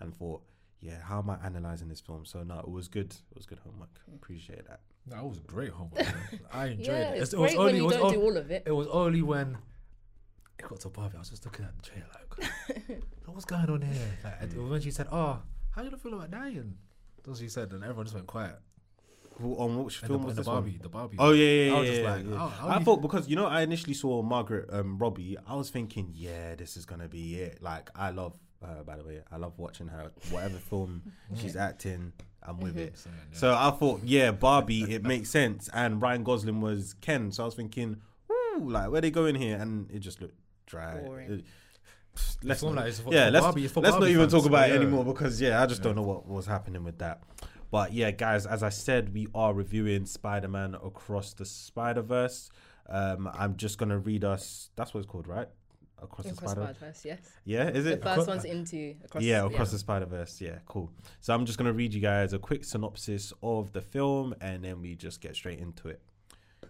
[0.00, 0.42] and thought,
[0.80, 2.24] yeah, how am I analyzing this film?
[2.24, 3.12] So no, it was good.
[3.12, 4.00] It was good homework.
[4.14, 4.80] Appreciate that.
[5.06, 5.98] That was great homework.
[6.04, 6.14] man.
[6.52, 7.22] I enjoyed Yeah, it.
[7.22, 8.62] it's it was great only, when it you was don't on- do all of it.
[8.66, 9.58] It was only when
[10.58, 11.16] it got to Barbie.
[11.16, 14.18] I was just looking at the trailer like, what's going on here?
[14.24, 16.76] Like, it was when she said, "Oh, how you feel about dying?"
[17.16, 18.56] That's what she said, and everyone just went quiet.
[19.40, 20.56] Who- On which And film the, was and the this one?
[20.62, 21.16] Barbie, the Barbie.
[21.18, 21.80] Oh yeah, yeah, I yeah.
[21.80, 22.34] was just yeah, like, yeah.
[22.34, 25.54] oh, how I you- thought because you know I initially saw Margaret um, Robbie, I
[25.56, 27.62] was thinking, yeah, this is gonna be it.
[27.62, 30.12] Like I love, uh, by the way, I love watching her.
[30.30, 31.02] Whatever film
[31.36, 32.94] she's acting, I'm with it.
[32.96, 33.38] So, yeah.
[33.38, 35.68] So I thought, yeah, Barbie, it makes sense.
[35.72, 37.96] And Ryan Gosling was Ken, so I was thinking,
[38.30, 39.56] ooh, like where they going here?
[39.58, 40.94] And it just looked dry.
[40.96, 41.44] It-
[42.42, 44.76] let's not, like for- yeah, for let's, Barbie, let's not even fans, talk about it
[44.76, 45.84] anymore because yeah, I just Yeah.
[45.84, 47.22] don't know what was happening with that.
[47.70, 52.50] But yeah, guys, as I said, we are reviewing Spider-Man across the Spider-Verse.
[52.88, 54.70] Um, I'm just gonna read us.
[54.74, 55.46] That's what it's called, right?
[56.02, 56.74] Across the Across Spider.
[56.74, 57.18] Spider-Verse, yes.
[57.44, 58.02] Yeah, is The it?
[58.02, 59.22] first one's into across.
[59.22, 60.40] yeah, across the Spider Verse.
[60.40, 60.90] Yeah, cool.
[61.20, 64.80] So I'm just gonna read you guys a quick synopsis of the film, and then
[64.80, 66.00] we just get straight into it.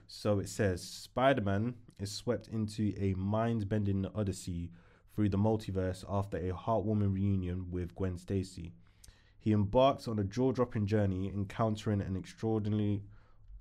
[0.07, 4.71] So it says Spider Man is swept into a mind bending odyssey
[5.15, 8.73] through the multiverse after a heartwarming reunion with Gwen Stacy.
[9.39, 13.03] He embarks on a jaw dropping journey, encountering an extraordinary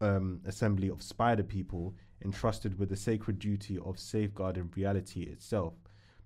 [0.02, 5.74] um, assembly of spider people entrusted with the sacred duty of safeguarding reality itself.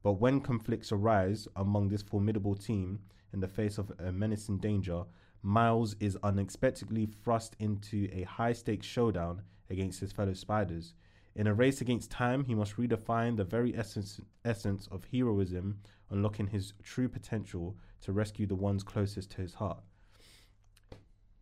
[0.01, 2.99] But when conflicts arise among this formidable team
[3.32, 5.03] in the face of a menacing danger,
[5.41, 10.93] Miles is unexpectedly thrust into a high stakes showdown against his fellow spiders.
[11.36, 15.79] In a race against time, he must redefine the very essence, essence of heroism,
[16.10, 19.84] unlocking his true potential to rescue the ones closest to his heart.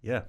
[0.02, 0.22] Yeah.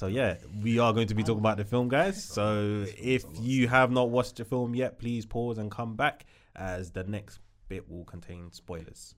[0.00, 2.24] So yeah, we are going to be talking about the film, guys.
[2.24, 6.24] So if you have not watched the film yet, please pause and come back,
[6.56, 9.14] as the next bit will contain spoilers.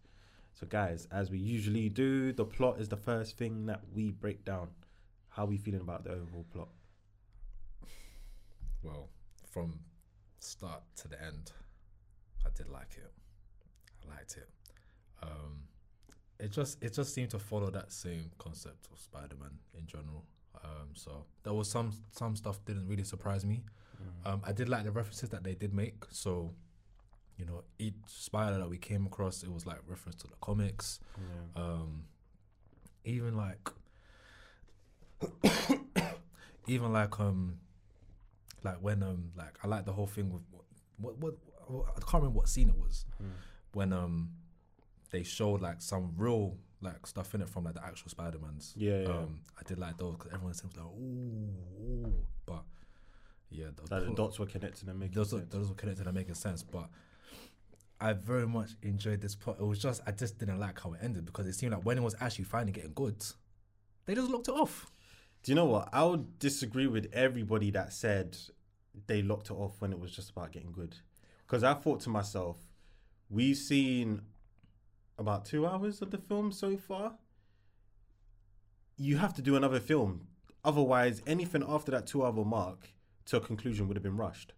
[0.54, 4.44] So guys, as we usually do, the plot is the first thing that we break
[4.44, 4.70] down.
[5.28, 6.68] How are we feeling about the overall plot?
[8.82, 9.08] well,
[9.52, 9.78] from
[10.40, 11.52] start to the end,
[12.44, 13.12] I did like it.
[14.04, 14.48] I liked it.
[15.22, 15.60] Um,
[16.40, 20.24] it just it just seemed to follow that same concept of Spider-Man in general.
[20.64, 23.64] Um, so there was some some stuff didn't really surprise me.
[24.24, 26.04] Um, I did like the references that they did make.
[26.10, 26.54] So,
[27.36, 30.98] you know, each spider that we came across, it was like reference to the comics.
[31.16, 31.62] Yeah.
[31.62, 32.04] Um,
[33.04, 33.68] even like,
[36.66, 37.58] even like um,
[38.62, 40.42] like when um, like I like the whole thing with
[40.98, 41.34] what what,
[41.66, 43.30] what I can't remember what scene it was Mm.
[43.72, 44.30] when um,
[45.10, 48.74] they showed like some real like stuff in it from like the actual Spider Mans.
[48.76, 49.08] Yeah, yeah.
[49.08, 51.48] Um, I did like those because everyone seems like ooh,
[52.06, 52.14] ooh,
[52.46, 52.64] but
[53.50, 55.46] yeah, the, Like the dots were connected and making those sense.
[55.50, 56.62] those were connected and making sense.
[56.62, 56.88] But
[58.00, 59.56] I very much enjoyed this plot.
[59.60, 61.98] It was just I just didn't like how it ended because it seemed like when
[61.98, 63.22] it was actually finally getting good,
[64.06, 64.90] they just locked it off.
[65.42, 65.88] Do you know what?
[65.92, 68.36] I would disagree with everybody that said
[69.06, 70.96] they locked it off when it was just about getting good.
[71.46, 72.56] Because I thought to myself,
[73.28, 74.22] we've seen
[75.18, 77.14] about two hours of the film so far.
[78.96, 80.28] You have to do another film.
[80.64, 82.90] Otherwise, anything after that two hour mark
[83.26, 84.52] to a conclusion would have been rushed.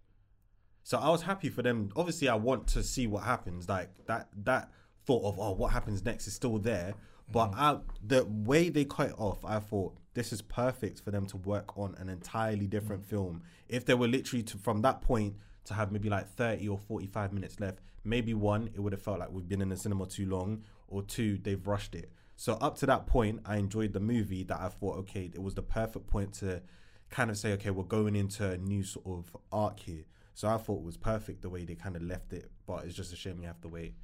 [0.82, 1.90] So I was happy for them.
[1.96, 3.68] Obviously, I want to see what happens.
[3.68, 4.70] Like that that
[5.06, 6.94] thought of oh, what happens next is still there.
[7.32, 7.54] But mm.
[7.56, 11.38] I, the way they cut it off, I thought this is perfect for them to
[11.38, 13.10] work on an entirely different mm.
[13.10, 13.42] film.
[13.68, 17.06] If they were literally to from that point to have maybe like thirty or forty
[17.06, 20.06] five minutes left, maybe one, it would have felt like we've been in the cinema
[20.06, 22.12] too long, or two, they've rushed it.
[22.36, 24.42] So up to that point, I enjoyed the movie.
[24.44, 26.62] That I thought, okay, it was the perfect point to
[27.10, 30.04] kind of say, okay, we're going into a new sort of arc here.
[30.34, 32.94] So I thought it was perfect the way they kind of left it, but it's
[32.94, 33.94] just a shame you have to wait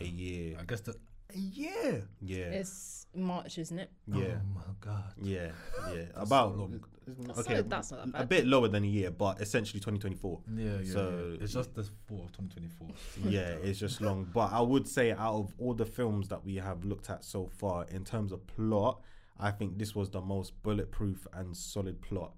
[0.00, 0.56] a year.
[0.60, 0.96] I guess the
[1.36, 2.08] a year.
[2.20, 3.90] Yeah, It's March, isn't it?
[4.06, 5.12] yeah, Oh my god.
[5.20, 5.50] yeah,
[5.94, 6.02] yeah.
[6.14, 6.80] About so long.
[7.06, 10.40] That's okay, not- that's not that a bit lower than a year, but essentially 2024.
[10.56, 10.92] Yeah, yeah.
[10.92, 11.44] So- yeah.
[11.44, 12.88] it's just the fall of 2024.
[13.30, 14.28] yeah, it's just long.
[14.32, 17.46] But I would say out of all the films that we have looked at so
[17.46, 19.00] far, in terms of plot,
[19.38, 22.32] I think this was the most bulletproof and solid plot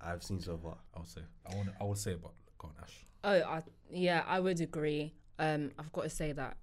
[0.00, 0.78] I've seen so far.
[0.94, 1.22] I would say.
[1.50, 1.68] I want.
[1.80, 3.06] I would say about go on, Ash.
[3.22, 5.14] Oh, I, yeah, I would agree.
[5.38, 6.56] Um, I've got to say that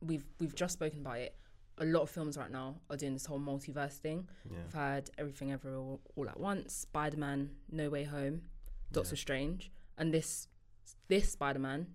[0.00, 1.34] we've we've just spoken about it.
[1.78, 4.28] A lot of films right now are doing this whole multiverse thing.
[4.48, 4.58] Yeah.
[4.64, 8.42] We've had Everything Everywhere All, all at Once, Spider Man, No Way Home,
[8.92, 9.20] Doctor Yeah.
[9.20, 10.48] Strange, and this
[11.08, 11.88] this Spider Man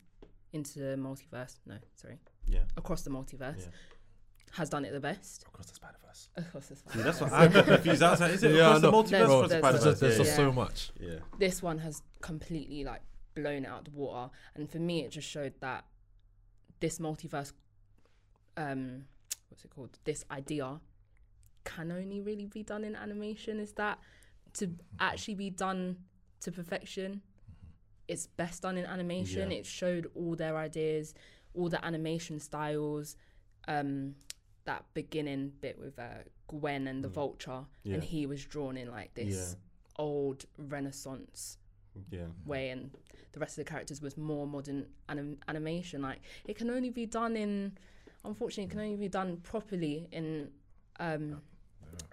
[0.51, 1.59] into the multiverse.
[1.65, 2.63] No, sorry, Yeah.
[2.75, 3.71] across the multiverse Yeah.
[4.53, 5.43] has done it the best.
[5.47, 6.29] Across the Spider Verse.
[6.35, 8.03] Across the See, Spider- that's what I'm confused.
[8.03, 9.59] I was like, is it Yeah, across I the multiverse There's- across the there's- There's,
[9.61, 9.83] Spider-Verse?
[9.83, 10.91] just, there's Yeah, just so much.
[10.99, 11.09] yeah.
[11.13, 11.19] yeah.
[11.37, 13.01] this one has completely like
[13.35, 15.85] blown it out the water and for me it just showed that
[16.81, 17.53] this multiverse
[18.63, 18.81] um
[19.49, 20.79] what's it called this idea
[21.63, 23.97] can only really be done in animation is that
[24.53, 24.69] to
[24.99, 25.97] actually be done
[26.41, 27.21] to perfection
[28.07, 29.57] it's best done in animation Yeah.
[29.59, 31.13] it showed all their ideas
[31.53, 33.15] all the animation styles
[33.67, 34.15] um
[34.65, 37.13] that beginning bit with uh, Gwen and the Mm.
[37.21, 37.95] vulture Yeah.
[37.95, 39.55] and he was drawn in like this
[39.97, 41.57] old renaissance
[42.11, 42.27] Yeah.
[42.45, 42.91] way and
[43.33, 47.05] the rest of the characters was more modern anim- animation like it can only be
[47.05, 47.77] done in
[48.25, 50.49] unfortunately it can only be done properly in
[50.99, 51.41] um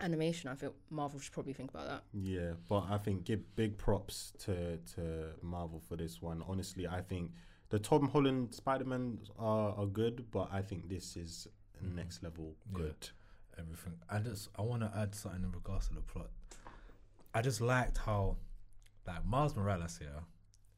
[0.01, 3.77] animation i feel marvel should probably think about that Yeah, but I think give big
[3.79, 5.03] props to to
[5.43, 6.43] Marvel for this one.
[6.49, 7.31] Honestly, I think
[7.69, 11.47] the Tom Holland Spider Man are, are good, but I think this is
[11.83, 12.79] next level Yeah.
[12.79, 13.11] good.
[13.59, 13.95] Everything.
[14.11, 14.49] I just.
[14.59, 16.31] I want to add something in regards to the plot.
[17.35, 18.37] I just liked how,
[19.07, 20.21] like Miles Morales here,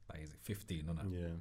[0.08, 1.36] like he's 15, no, Yeah,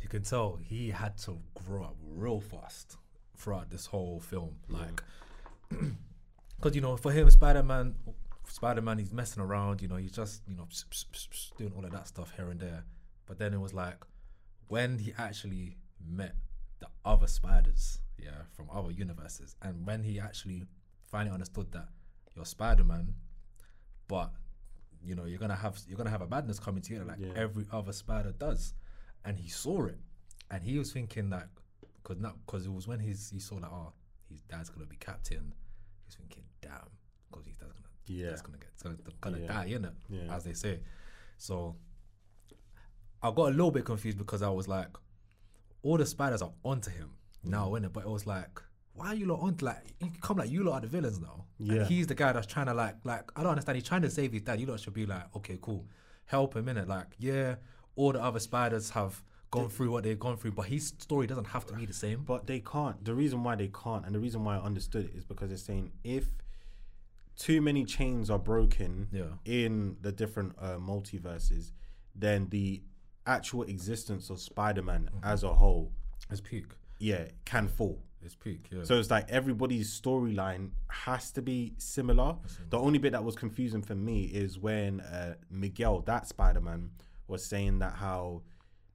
[0.00, 2.96] you can tell he had to grow up real fast
[3.42, 4.56] throughout this whole film.
[4.68, 5.02] Like,
[6.56, 7.94] because you know, for him, Spider Man,
[8.46, 9.82] Spider Man, he's messing around.
[9.82, 12.50] You know, he's just you know pss, pss, pss, doing all of that stuff here
[12.50, 12.84] and there.
[13.26, 13.96] But then it was like
[14.68, 15.76] when he actually
[16.08, 16.34] met
[16.80, 20.64] the other spiders, yeah, from other universes, and when he actually
[21.10, 21.88] finally understood that
[22.34, 23.14] you're Spider Man,
[24.08, 24.30] but
[25.04, 27.32] you know you're gonna have you're gonna have a madness coming together like Yeah.
[27.34, 28.74] every other spider does,
[29.24, 29.98] and he saw it,
[30.50, 31.48] and he was thinking that
[32.02, 33.92] because not because it was when he's he saw that oh
[34.28, 35.52] his dad's gonna be captain,
[35.98, 36.88] he was thinking damn
[37.30, 39.46] because his dad's gonna yeah, that's gonna get gonna, gonna Yeah.
[39.46, 39.94] die, innit?
[40.08, 40.34] yeah.
[40.34, 40.80] As they say.
[41.38, 41.76] So
[43.22, 44.88] I got a little bit confused because I was like,
[45.82, 47.10] all the spiders are onto him
[47.44, 47.80] now, Mm.
[47.82, 47.92] innit?
[47.92, 48.60] But it was like,
[48.94, 49.56] why are you lot on?
[49.60, 51.46] Like, you come like you lot are the villains now.
[51.58, 51.74] Yeah.
[51.82, 53.76] And he's the guy that's trying to like, like I don't understand.
[53.76, 54.60] He's trying to save his dad.
[54.60, 55.86] You lot should be like, okay, cool,
[56.26, 56.88] help him in it.
[56.88, 57.56] Like, yeah,
[57.96, 61.44] all the other spiders have gone through what they've gone through, but his story doesn't
[61.48, 62.24] have to be the same.
[62.24, 63.04] But they can't.
[63.04, 65.58] The reason why they can't, and the reason why I understood it, is because they're
[65.58, 66.24] saying if
[67.36, 69.24] too many chains are broken Yeah.
[69.44, 71.72] in the different uh, multiverses,
[72.14, 72.82] then the
[73.26, 75.24] actual existence of Spider-Man Mm-hmm.
[75.24, 75.92] as a whole,
[76.30, 76.66] It's peak.
[76.98, 78.02] yeah, can fall.
[78.24, 78.68] It's peak.
[78.70, 78.84] Yeah.
[78.84, 82.36] So it's like everybody's storyline has to be similar.
[82.70, 86.90] The only bit that was confusing for me is when uh, Miguel, that Spider Man,
[87.26, 88.42] was saying that how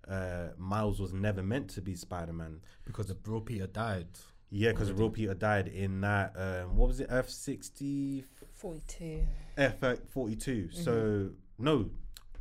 [0.09, 2.61] uh, Miles was never meant to be Spider Man.
[2.85, 4.07] because the real Peter died.
[4.49, 9.25] Yeah, because the real Peter died in that um, what was it F sixty 42
[9.57, 9.75] F
[10.09, 10.69] forty two.
[10.71, 11.89] So no,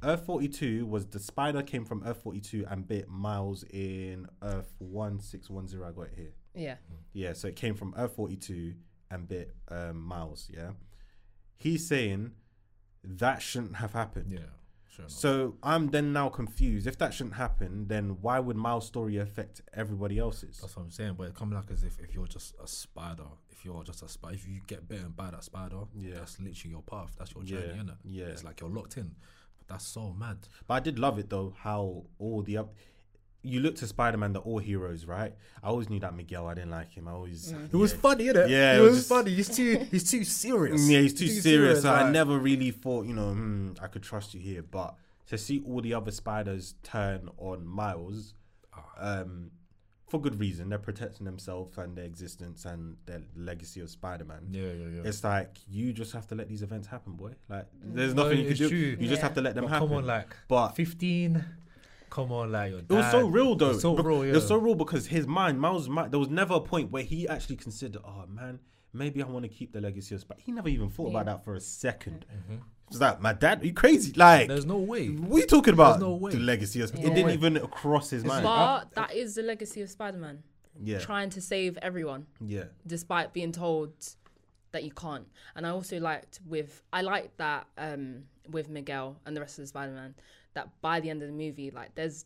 [0.04, 4.28] Earth forty two was the spider came from Earth forty two and bit Miles in
[4.42, 5.88] Earth one six one zero.
[5.88, 6.32] I got it here.
[6.54, 6.76] yeah
[7.12, 8.74] Yeah, so it came from Earth 42
[9.10, 10.70] and bit um, Miles, yeah?
[11.56, 12.32] He's saying
[13.02, 14.30] that shouldn't have happened.
[14.32, 14.50] Yeah.
[14.96, 15.08] Sure.
[15.08, 16.86] So I'm then now confused.
[16.86, 20.58] If that shouldn't happen, then why would Miles' story affect everybody else's?
[20.60, 21.14] That's what I'm saying.
[21.18, 24.08] But it comes like as if, if you're just a spider, if you're just a
[24.08, 26.14] spider, if you get bitten by that spider, Yeah.
[26.14, 27.14] that's literally your path.
[27.18, 27.96] That's your Yeah, journey, innit?
[28.04, 28.26] yeah.
[28.26, 29.14] It's like you're locked in.
[29.58, 30.38] But that's so mad.
[30.66, 32.74] But I did love it though, how all the up.
[33.42, 35.32] You look to Spider Man, the all heroes, right?
[35.62, 36.48] I always knew that Miguel.
[36.48, 37.06] I didn't like him.
[37.06, 37.52] I always.
[37.52, 37.72] Mm.
[37.72, 37.98] It was yeah.
[38.00, 38.48] funny, innit?
[38.48, 39.34] Yeah, it it was, was just- funny.
[39.34, 40.88] He's too he's too serious.
[40.88, 41.82] Yeah, he's too, serious.
[41.82, 44.62] so I never really thought, you know, hmm, I could trust you here.
[44.62, 44.96] But
[45.28, 48.34] to see all the other spiders turn on Miles,
[48.74, 49.20] Ah.
[49.20, 49.50] um,
[50.08, 54.48] for good reason, they're protecting themselves and their existence and their legacy of Spider-Man.
[54.50, 55.02] Yeah, yeah, yeah.
[55.04, 57.32] It's like you just have to let these events happen, boy.
[57.48, 58.68] Like there's No, nothing you can do.
[58.68, 58.96] true.
[59.00, 59.88] You just have to let them But happen.
[59.88, 61.44] come on, like but 15.
[62.16, 63.72] Come on, like your it was so real though.
[63.72, 64.30] It's so Bec- real, yeah.
[64.30, 67.02] It was so real because his mind, Miles' mind, there was never a point where
[67.02, 68.58] he actually considered, oh man,
[68.94, 70.40] maybe I want to keep the legacy of Spider.
[70.42, 72.60] He never even thought about that for a 2nd Mhm.
[72.88, 74.14] It's like my dad, are you crazy?
[74.14, 75.10] Like There's no way.
[75.10, 76.32] we talking about no way.
[76.32, 77.04] the legacy of Spider.
[77.04, 77.12] Yeah.
[77.12, 78.44] It didn't even cross his mind.
[78.44, 80.42] but that is the legacy of spider-man
[80.82, 83.92] yeah, trying to save everyone yeah, despite being told
[84.72, 85.26] that you can't.
[85.54, 89.64] And I also liked with I liked that um with Miguel and the rest of
[89.64, 90.14] the Spider-Man
[90.56, 92.24] that by the end of the movie, like there's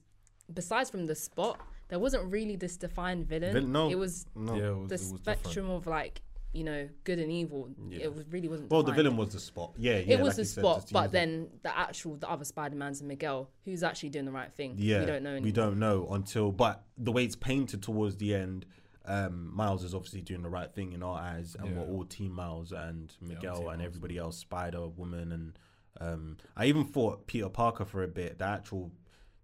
[0.53, 3.53] besides from the spot, there wasn't really this defined villain.
[3.53, 3.91] Villain- no.
[3.91, 4.55] It was no.
[4.55, 5.19] Yeah, it was, the it was different.
[5.21, 7.69] spectrum of like you know, good and evil.
[7.89, 8.05] Yeah.
[8.05, 8.71] It was, really wasn't.
[8.71, 9.73] Well, the villain was the spot.
[9.77, 10.15] Yeah, yeah.
[10.15, 11.13] it was like the you said, spot, but use it.
[11.13, 14.75] then the actual the other Spider Man's and Miguel, who's actually doing the right thing.
[14.77, 15.39] yeah, we don't know.
[15.41, 16.51] We don't know until.
[16.51, 18.67] But the way it's painted towards the end,
[19.05, 21.83] um, Miles is obviously doing the right thing in our eyes, and Yeah.
[21.83, 25.59] we're all Team Miles and Miguel Team and everybody else, Spider Woman, and
[26.01, 28.39] um, I even thought Peter Parker for a bit.
[28.39, 28.91] The actual,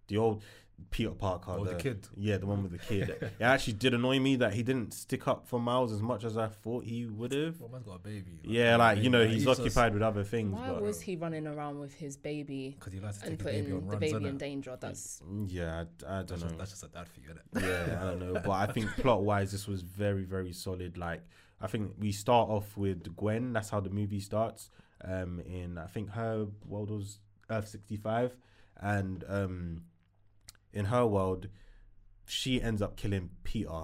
[0.07, 0.43] the old.
[0.91, 2.07] Peter Parker, Oh, the kid.
[2.15, 3.09] yeah, the one with the kid.
[3.39, 6.37] it actually did annoy me that he didn't stick up for Miles as much as
[6.37, 7.59] I thought he would have.
[7.59, 8.39] Well, man's got a baby.
[8.43, 10.53] Yeah, like you know, he's just- occupied with other things.
[10.53, 13.45] Why but, was he running around with his baby Because he likes to and take
[13.47, 14.29] the baby on putting the baby innit?
[14.29, 14.77] in danger?
[14.79, 16.47] That's yeah, I, I don't That's know.
[16.47, 17.87] just, that's just a dad for you, innit?
[17.89, 20.95] yeah, I don't know, but I think plot wise, this was very, very solid.
[20.95, 21.23] Like,
[21.59, 23.51] I think we start off with Gwen.
[23.51, 24.69] That's how the movie starts.
[25.03, 28.35] Um, in I think her world was Earth sixty five,
[28.81, 29.83] and um,
[30.73, 31.47] in her world,
[32.25, 33.83] she ends up killing Peter,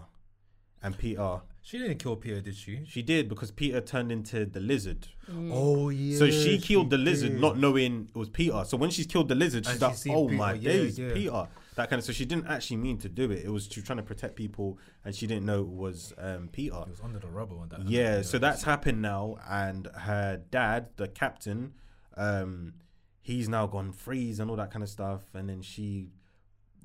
[0.82, 2.82] and Peter She didn't kill Peter, did she?
[2.86, 5.08] she did because Peter turned into the lizard.
[5.32, 6.18] Oh yeah.
[6.18, 8.64] So she killed the lizard, not knowing it was Peter.
[8.66, 11.00] So when she's killed the lizard, she's And like, she "Oh Peter, my yeah, days,
[11.00, 11.14] yeah.
[11.14, 12.06] Peter!" That kind of.
[12.06, 13.44] So she didn't actually mean to do it.
[13.46, 16.50] It was she was trying to protect people, and she didn't know it was um,
[16.52, 16.82] Peter.
[16.86, 17.88] He was under the rubber on that.
[17.88, 21.74] Yeah, so that's happened now, and her dad, the captain,
[22.18, 22.74] um,
[23.22, 26.10] he's now gone freeze and all that kind of stuff, and then she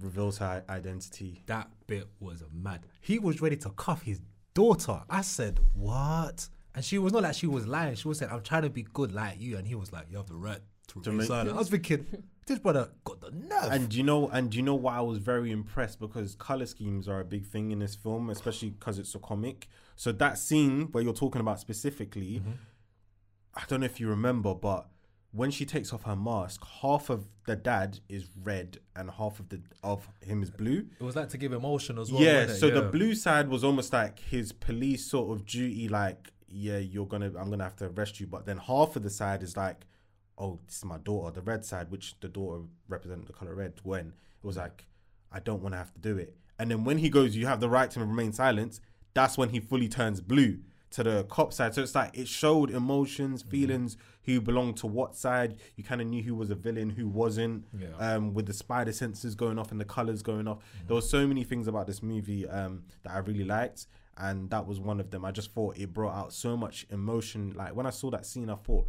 [0.01, 1.43] reveals her identity.
[1.47, 2.87] that bit was mad.
[3.01, 4.21] He was ready to cuff his
[4.55, 5.03] daughter.
[5.11, 7.95] I said, "What?" And she was not like she was lying.
[7.97, 10.17] She was saying, "I'm trying to be good like you," and he was like, "You
[10.19, 12.07] have the right to To remain make- silent." I was thinking,
[12.49, 13.71] this brother got the nerve.
[13.71, 17.21] And you know, and you know why I was very impressed because color schemes are
[17.21, 19.69] a big thing in this film, especially because it's a comic.
[19.97, 22.43] So that scene where you're talking about specifically,
[23.55, 24.89] I don't know if you remember, but
[25.33, 29.49] when she takes off her mask, half of the dad is red and half of
[29.51, 30.87] the of him is blue.
[30.99, 32.23] it was like to give emotion as well.
[32.23, 32.41] yeah.
[32.41, 32.61] wasn't it?
[32.61, 37.07] So the blue side was almost like his police sort of duty, like, yeah, you're
[37.07, 38.27] gonna, I'm gonna have to arrest you.
[38.27, 39.87] But then half of the side is like,
[40.39, 41.33] oh, this is my daughter.
[41.33, 44.09] The red side, which the daughter represented the color red, when
[44.43, 44.87] it was like,
[45.33, 46.37] I don't want to have to do it.
[46.59, 48.81] And then when he goes, you have the right to remain silent.
[49.15, 50.59] That's when he fully turns blue
[50.91, 51.75] to the cop side.
[51.75, 53.51] So it's like it showed emotions, Mm-hmm.
[53.51, 55.57] feelings, who belonged to what side.
[55.77, 57.67] You kind of knew who was a villain, who wasn't.
[57.79, 57.89] Yeah.
[57.99, 61.27] Um, with the spider senses going off and the colors going off, there were so
[61.27, 65.11] many things about this movie um, that I really liked, and that was one of
[65.11, 65.25] them.
[65.25, 67.53] I just thought it brought out so much emotion.
[67.55, 68.87] Like when I saw that scene, I thought,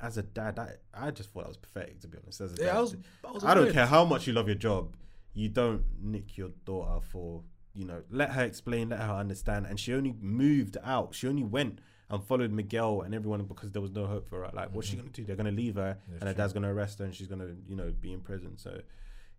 [0.00, 2.00] as a dad, I, I just thought that was pathetic.
[2.00, 4.04] To be honest, as a Yeah, dad, I was- I was I don't care how
[4.04, 4.96] much you love your job,
[5.32, 7.42] you don't nick your daughter for
[7.74, 8.02] you know.
[8.10, 11.14] Let her explain, let her understand, and she only moved out.
[11.14, 14.50] She only went and followed Miguel and everyone because there was no hope for her.
[14.52, 15.02] Like, what's she mm-hmm.
[15.02, 15.24] gonna do?
[15.24, 17.92] They're gonna leave her, and her dad's gonna arrest her, and she's gonna you know
[18.00, 18.58] be in prison.
[18.58, 18.80] So,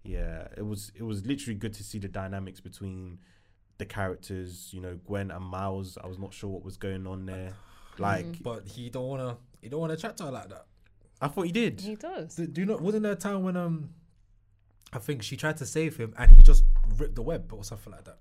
[0.03, 3.19] yeah, it was it was literally good to see the dynamics between
[3.77, 4.69] the characters.
[4.73, 5.97] You know, Gwen and Miles.
[6.01, 7.53] I was not sure what was going on there.
[7.97, 9.37] Like, But he don't wanna.
[9.61, 10.65] He don't wanna chat to her like that.
[11.21, 11.79] I thought he did.
[11.79, 12.35] he does.
[12.35, 12.77] Do, do you know?
[12.77, 13.91] Wasn't there a time when um,
[14.91, 16.63] I think she tried to save him and he just
[16.97, 18.17] ripped the web or something like that.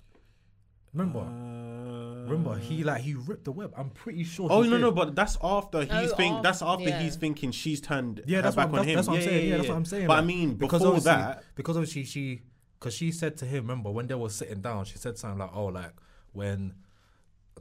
[0.92, 1.20] Remember?
[1.20, 2.59] Remember?
[2.59, 3.72] He like he ripped the web.
[3.76, 4.48] I'm pretty sure.
[4.50, 4.83] Oh he no did.
[4.83, 7.00] no, but that's after he's Oh, think af- that's after yeah.
[7.00, 8.96] he's thinking she's turned Yeah, her that's back what, on that's, him.
[8.96, 9.44] that's what I'm saying.
[9.44, 10.07] Yeah, yeah, that's what I'm saying.
[10.09, 12.42] But I mean, because before obviously, that, because obviously she,
[12.79, 15.50] because she said to him, remember when they were sitting down, she said something like,
[15.55, 15.92] "Oh, like
[16.33, 16.74] when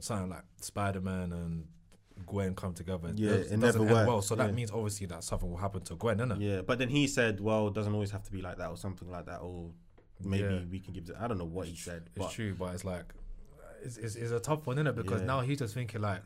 [0.00, 1.66] something like Spider Man and
[2.26, 4.22] Gwen come together, Yeah, it, it doesn't never worked, well.
[4.22, 4.52] So that yeah.
[4.52, 6.40] means obviously that something will happen to Gwen, innit?
[6.40, 6.60] yeah.
[6.62, 9.10] But then he said, "Well, it doesn't always have to be like that, or something
[9.10, 9.70] like that, or
[10.22, 10.60] maybe Yeah.
[10.70, 11.16] we can give." It.
[11.20, 13.14] I don't know what he said, It's but true, but it's like
[13.82, 14.94] it's, it's, it's a tough one, innit?
[14.94, 15.26] Because Yeah.
[15.26, 16.22] now he's just thinking like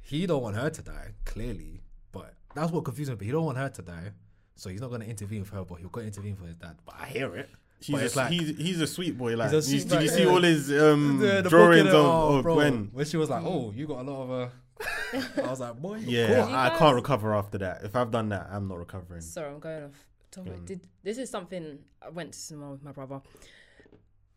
[0.00, 3.16] he don't want her to die, clearly, but that's what confused me.
[3.16, 4.12] But he don't want her to die,
[4.56, 6.76] so he's not going to intervene for her, but he'll go intervene for his dad.
[6.84, 7.48] But I hear it.
[7.80, 9.36] he's a, like- he's he's a sweet boy.
[9.36, 10.30] Like, a you- sweet did you see yeah.
[10.30, 12.88] all his um, The- the drawings in of, oh, of Gwen?
[12.92, 14.48] When she was like, "Oh, you got a lot of uh
[14.82, 16.36] I was like, "Boy, Yeah, cool.
[16.50, 17.84] you I guys- can't recover after that.
[17.84, 19.20] If I've done that, I'm not recovering.
[19.20, 20.52] Sorry, I'm going off topic.
[20.52, 20.64] Go on.
[20.64, 23.20] Did this is something I went to cinema with my brother.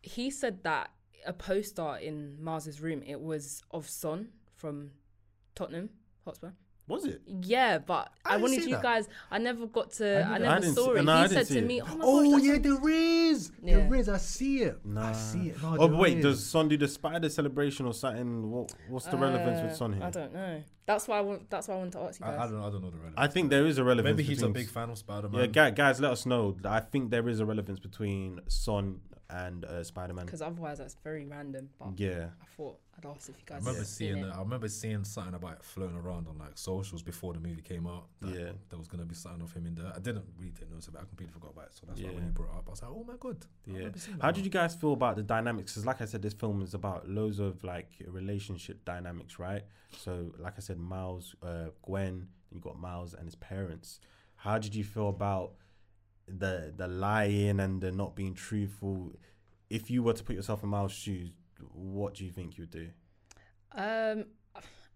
[0.02, 0.90] He said that
[1.26, 4.92] a poster in Miles's room it was of Son from
[5.54, 5.90] Tottenham
[6.24, 6.50] Hotspur.
[6.88, 7.20] Was it?
[7.42, 8.82] Yeah, but I I, wanted you that.
[8.82, 9.08] guys.
[9.30, 10.06] I never got to.
[10.26, 11.04] I I, didn't- I never saw see- it.
[11.04, 11.66] no, he said to it.
[11.66, 13.52] me, "Oh my Oh gosh, yeah, that's there is.
[13.62, 13.76] Yeah.
[13.76, 14.08] There is.
[14.08, 14.78] I see it.
[14.96, 15.62] I see it.
[15.62, 16.24] No, Oh, but wait, is.
[16.24, 18.50] does Son do the spider celebration or something?
[18.50, 20.02] What what's the relevance with Uh, Son here?
[20.04, 20.62] I don't know.
[20.86, 21.50] That's why I want.
[21.50, 22.38] That's why I wanted to ask you guys.
[22.40, 22.60] I don't.
[22.60, 23.14] I don't know the relevance.
[23.18, 24.16] I think there is a relevance.
[24.16, 25.40] Maybe he's a big fan of Spider Man.
[25.42, 26.56] Yeah, guys, guys, let us know.
[26.64, 29.00] I think there is a relevance between Son
[29.30, 30.24] and uh, Spider Man.
[30.26, 31.68] Because otherwise, that's very random.
[31.78, 33.56] But Yeah, I thought I'd ask if you guys.
[33.56, 33.66] I guys.
[33.66, 34.18] remember seeing.
[34.18, 34.30] it.
[34.34, 37.86] I remember seeing something about it floating around on like socials before the movie came
[37.86, 38.06] out.
[38.20, 38.52] That Yeah.
[38.70, 39.92] there was gonna be something of him in there.
[39.94, 41.74] I didn't really didn't notice it, I completely forgot about it.
[41.74, 43.46] So that's why when you brought it up, I was like, oh my god.
[43.66, 43.74] Yeah.
[43.76, 45.72] remember seeing that How did you guys feel about the dynamics?
[45.72, 49.62] Because, like I said, this film is about loads of like relationship dynamics, right?
[49.98, 54.00] So, like I said, Miles, uh, Gwen, you got Miles and his parents.
[54.36, 55.52] How did you feel about
[56.28, 59.12] the the lying and the not being truthful?
[59.70, 61.30] If you were to put yourself in Miles' shoes,
[61.72, 62.88] what do you think you would do?
[63.72, 64.24] Um,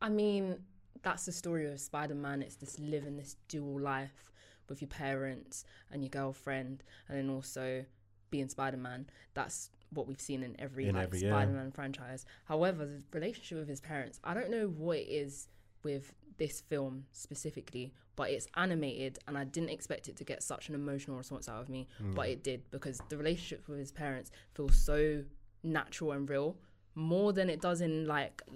[0.00, 0.58] I mean,
[1.02, 2.42] that's the story of Spider Man.
[2.42, 4.32] It's this living this dual life
[4.68, 7.84] with your parents and your girlfriend, and then also
[8.30, 9.06] being Spider Man.
[9.34, 11.20] That's what we've seen in every In like every.
[11.20, 12.24] Spider Man franchise.
[12.44, 15.48] However, the relationship with his parents, I don't know what it is
[15.82, 20.68] with this film specifically, but it's animated, and I didn't expect it to get such
[20.68, 22.14] an emotional response out of me, Hmm.
[22.14, 25.24] but it did because the relationship with his parents feels so
[25.62, 26.56] natural and real,
[26.94, 28.52] more than it does in like, do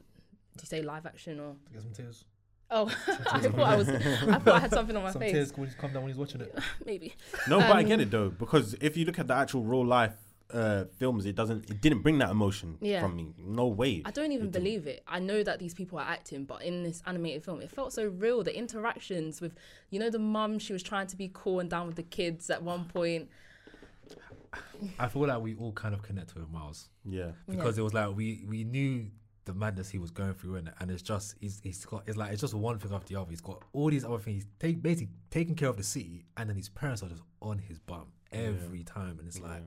[0.62, 1.56] you say live action or?
[1.72, 2.24] Get some tears.
[2.70, 2.86] Oh,
[3.30, 3.88] I thought I was.
[3.88, 5.32] I thought I had something on my Some face.
[5.32, 6.52] tears when he's come down when he's watching it.
[6.84, 7.14] Maybe.
[7.48, 9.86] No, but I Um, get it though because if you look at the actual real
[9.86, 10.14] life
[10.52, 13.00] uh, films, it doesn't, it didn't bring that emotion Yeah.
[13.00, 13.34] from me.
[13.38, 14.02] No way.
[14.04, 14.64] I don't even It didn't.
[14.64, 15.02] believe it.
[15.08, 18.06] I know that these people are acting, but in this animated film, it felt so
[18.06, 18.42] real.
[18.44, 19.54] The interactions with,
[19.90, 22.48] you know, the mum, she was trying to be cool and down with the kids
[22.50, 23.28] at one point.
[24.98, 28.14] I feel like we all kind of connect with Miles Yeah, because it was like
[28.16, 29.06] we we knew
[29.44, 32.16] the madness he was going through in it, and it's just he's he's got it's
[32.16, 33.28] like it's just one thing after the other.
[33.30, 34.44] He's got all these other things.
[34.44, 37.58] He's take basically taking care of the city, and then his parents are just on
[37.58, 39.62] his bum every time, and it's like.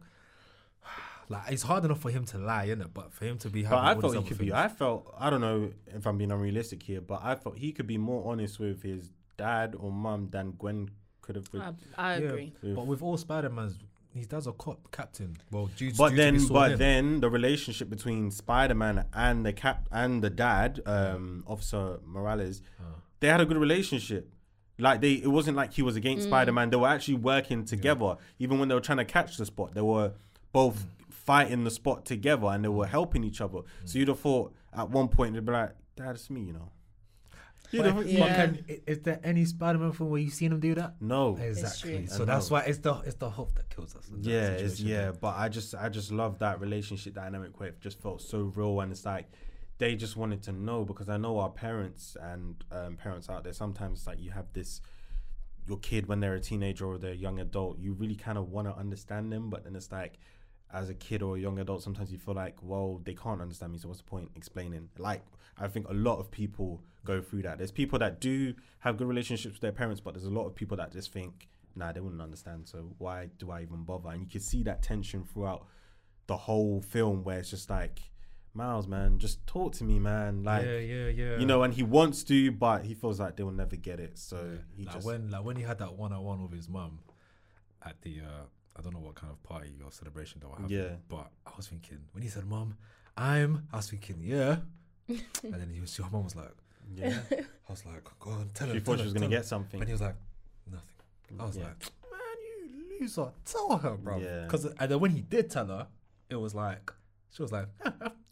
[1.30, 2.94] Like it's hard enough for him to lie, isn't it?
[2.94, 4.52] But for him to be but I all felt he other could be.
[4.52, 7.88] I felt I don't know if I'm being unrealistic here, but I felt he could
[7.88, 10.90] be more honest with his dad or mum than Gwen
[11.22, 11.54] could have.
[11.54, 12.54] With, I, I Yeah, agree.
[12.64, 13.78] But with all Spider Man's,
[14.14, 15.38] his dad's a cop captain.
[15.52, 16.80] Well, due, but due then, to be but in.
[16.80, 22.64] then the relationship between Spider Man and the cap and the dad, um, Officer Morales,
[22.82, 22.86] Oh.
[23.20, 24.32] they had a good relationship.
[24.80, 26.30] Like they, it wasn't like he was against mm.
[26.30, 26.70] Spider Man.
[26.70, 28.16] They were actually working together.
[28.40, 30.14] Even when they were trying to catch the spot, they were
[30.54, 31.09] both mm.
[31.26, 33.60] Fighting the spot together and they were helping each other.
[33.86, 36.72] So you'd have thought at one point they'd be like, "Dad, it's me," you know.
[37.72, 38.36] You'd But, have- Yeah.
[38.36, 40.96] can, i- is there any Spider-Man film where you've seen him do that?
[41.00, 41.38] no.
[41.38, 42.08] Exactly.
[42.08, 44.10] So that's why it's the it's the hope that kills us.
[44.22, 48.00] Yeah, it's yeah, but I just I just love that relationship dynamic where it just
[48.02, 49.28] felt so real and it's like
[49.78, 53.54] they just wanted to know because I know our parents and um, parents out there
[53.54, 54.82] sometimes it's like you have this
[55.68, 58.50] your kid when they're a teenager or they're a young adult you really kind of
[58.50, 60.18] want to understand them but then it's like
[60.74, 63.72] as a kid or a young adult sometimes you feel like well they can't understand
[63.72, 65.24] me so what's the point explaining like
[65.58, 69.08] I think a lot of people go through that there's people that do have good
[69.08, 72.00] relationships with their parents but there's a lot of people that just think nah they
[72.00, 75.66] wouldn't understand so why do I even bother and you can see that tension throughout
[76.28, 78.00] the whole film where it's just like
[78.54, 81.38] Miles man just talk to me man like yeah, yeah, yeah.
[81.38, 84.36] you know and he wants to but he feels like they'll never get it so
[84.38, 84.58] Yeah.
[84.76, 87.00] he like just when like when he had that one on one with his mum
[87.84, 88.44] at the uh
[88.80, 90.72] I don't know what kind of party or celebration they were having.
[90.78, 90.96] Yeah.
[91.10, 92.76] But I was thinking when he said, "Mom,
[93.18, 94.58] I'm," I was thinking, "Yeah,"
[95.08, 96.52] and then he was, your mom was like,
[96.96, 99.28] yeah I was like, "Go on, tell her." she him." thought tell she was gonna
[99.28, 100.16] get something And he was like,
[100.72, 101.64] "Nothing." I was Yeah.
[101.66, 103.32] like, "Man, you loser!
[103.46, 104.44] Tell her, bro." Yeah.
[104.44, 105.88] Because uh, and then when he did tell her,
[106.30, 106.92] it was like
[107.32, 107.68] she was like,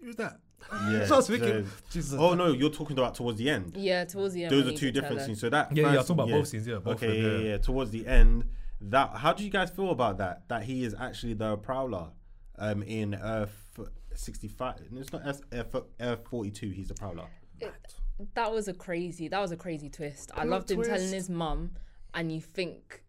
[0.01, 0.39] "Who's that?"
[0.91, 1.67] Yeah, so I was thinking,
[2.01, 4.51] so- oh no you're talking about towards the end Yeah, towards the end.
[4.51, 6.67] those are two different scenes so that yeah, yeah, I'm talking about both scenes.
[6.67, 8.43] Yeah, both okay them, yeah, yeah towards the end
[8.81, 12.09] that how do you guys feel about that that he is actually the prowler
[12.59, 13.79] um in earth
[14.13, 17.25] 65 no, it's not earth, earth, earth 42 he's the prowler
[18.33, 19.27] That was a crazy.
[19.27, 20.31] That was a crazy twist.
[20.33, 21.71] I Plot loved him telling his mum,
[22.15, 23.03] and you think,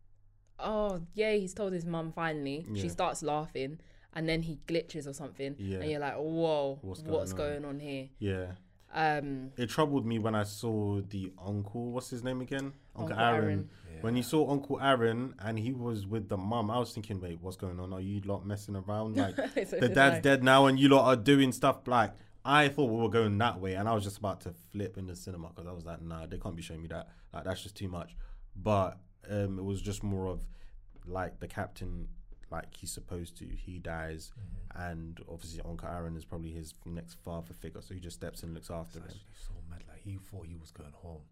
[0.59, 2.67] oh yeah, he's told his mum finally.
[2.71, 2.83] Yeah.
[2.83, 3.81] She starts laughing,
[4.13, 5.79] and then he glitches or something, Yeah.
[5.79, 7.71] and you're like, whoa, What's what's, going going, on?
[7.77, 7.81] on?
[7.81, 8.09] here?
[8.19, 8.47] yeah
[8.95, 11.91] Um, it troubled me when I saw the uncle.
[11.93, 12.73] What's his name again?
[12.97, 13.43] Uncle, Uncle Aaron.
[13.45, 13.69] Aaron.
[14.01, 17.41] When you saw Uncle Aaron and he was with the mum, I was thinking, wait,
[17.41, 17.93] what's going on?
[17.93, 19.17] Are you lot messing around?
[19.17, 19.35] Like
[19.69, 20.21] So the dad's I.
[20.21, 22.13] dead now, and you lot are doing stuff like.
[22.45, 25.07] I thought we were going that way, and I was just about to flip in
[25.07, 27.09] the cinema because I was like, nah, they can't be showing me that.
[27.35, 28.17] Like that's just too much.
[28.57, 30.41] But um, it was just more of
[31.05, 32.09] like the captain,
[32.51, 33.45] like he's supposed to.
[33.47, 34.91] He dies, Mm-hmm.
[34.93, 38.49] and obviously Uncle Aaron is probably his next father figure, so he just steps in
[38.51, 39.21] and looks after It's him.
[39.49, 39.83] so mad.
[39.89, 41.23] Like he thought he was going home.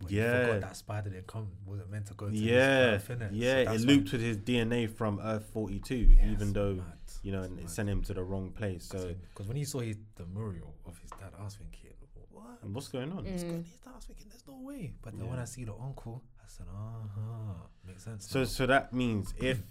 [0.00, 0.40] But Yeah.
[0.40, 1.48] He forgot that spider didn't come.
[1.66, 3.28] Wasn't meant to go to Yeah, his earth, innit?
[3.30, 6.74] So yeah, it that's looped with his DNA from Earth 42, Yeah, even it's though
[6.74, 6.84] mad.
[7.22, 8.84] you know, It's and it sent him to the wrong place.
[8.86, 11.90] So, because when he saw his, the memorial of his dad, I was thinking,
[12.30, 12.64] what?
[12.64, 13.24] what's going on?
[13.24, 13.48] What's Mm.
[13.48, 13.92] going on?
[13.92, 14.92] I was thinking, there's no way.
[15.02, 17.54] But then when I see the uncle, I said, uh huh,
[17.86, 18.26] makes sense.
[18.30, 18.44] So, now.
[18.46, 19.62] so that means if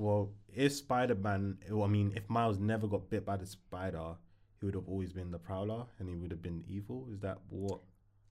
[0.00, 4.14] Well, if Spider Man, well, I mean, if Miles never got bit by the spider,
[4.58, 7.06] he would have always been the Prowler, and he would have been evil.
[7.12, 7.80] Is that what?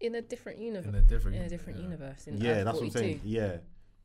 [0.01, 0.87] in a different universe.
[0.87, 1.83] in a different, In a different yeah.
[1.83, 2.27] universe.
[2.27, 3.21] In yeah, Earth that's what I'm saying.
[3.25, 3.57] Yeah,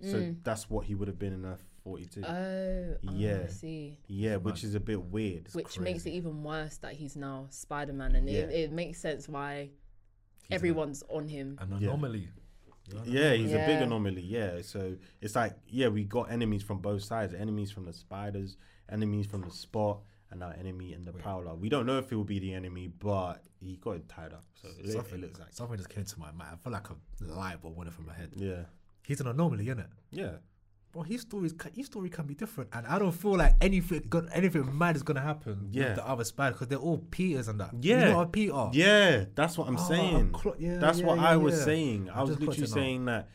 [0.02, 0.36] so Mm.
[0.42, 2.22] that's what he would have been in Earth 42.
[2.24, 3.42] Oh, oh, Yeah.
[3.44, 3.98] I see.
[4.08, 5.48] yeah, which is a bit weird.
[5.52, 8.56] Which makes it even worse that he's now Spider Man, and it, Yeah.
[8.64, 9.70] it makes sense why
[10.42, 11.58] He's an- everyone's on him.
[11.60, 11.90] an Yeah.
[12.90, 13.10] Anomaly.
[13.12, 14.22] You're an Yeah, he's a big anomaly.
[14.22, 17.34] Yeah, so it's like yeah, we got enemies from both sides.
[17.34, 18.56] Enemies from the spiders,
[18.90, 21.22] enemies from the spot, and our enemy in the Wait.
[21.22, 21.54] prowler.
[21.54, 24.44] We don't know if he will be the enemy, but he got it tied up.
[24.60, 26.50] So it, it something, looks like something just came to my mind.
[26.52, 28.32] I feel like a light bulb went off in my head.
[28.36, 28.64] yeah,
[29.06, 29.86] He's an anomaly, isn't it?
[30.10, 30.32] yeah.
[30.94, 31.26] Bro, his
[31.58, 35.02] ca- his story can be different, and I don't feel like anything, anything mad is
[35.02, 35.68] gonna happen.
[35.72, 35.88] Yeah.
[35.88, 37.70] with the other spider because they're all Peters and that.
[37.80, 38.06] Yeah.
[38.06, 38.68] you know Peter.
[38.72, 40.30] Yeah, that's what I'm Oh, saying.
[40.32, 42.08] clo- yeah, that's yeah, what yeah, I was saying.
[42.10, 43.28] I I was literally saying that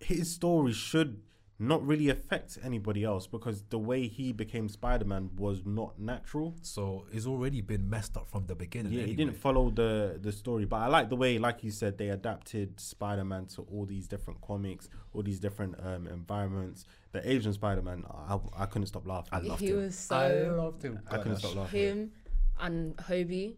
[0.00, 1.20] his story should
[1.58, 6.56] not really affect anybody else because the way he became Spider-Man was not natural.
[6.60, 8.92] So it's already been messed up from the beginning.
[8.94, 11.98] Yeah, he didn't follow the the story, but I like the way, like you said,
[11.98, 16.84] they adapted Spider-Man to all these different comics, all these different um, environments.
[17.12, 19.30] The Asian Spider-Man, I, I couldn't stop laughing.
[19.32, 19.76] I loved he him.
[19.76, 20.98] was I loved him.
[21.10, 21.80] I couldn't stop laughing.
[21.80, 22.12] him
[22.60, 23.56] and Hobie.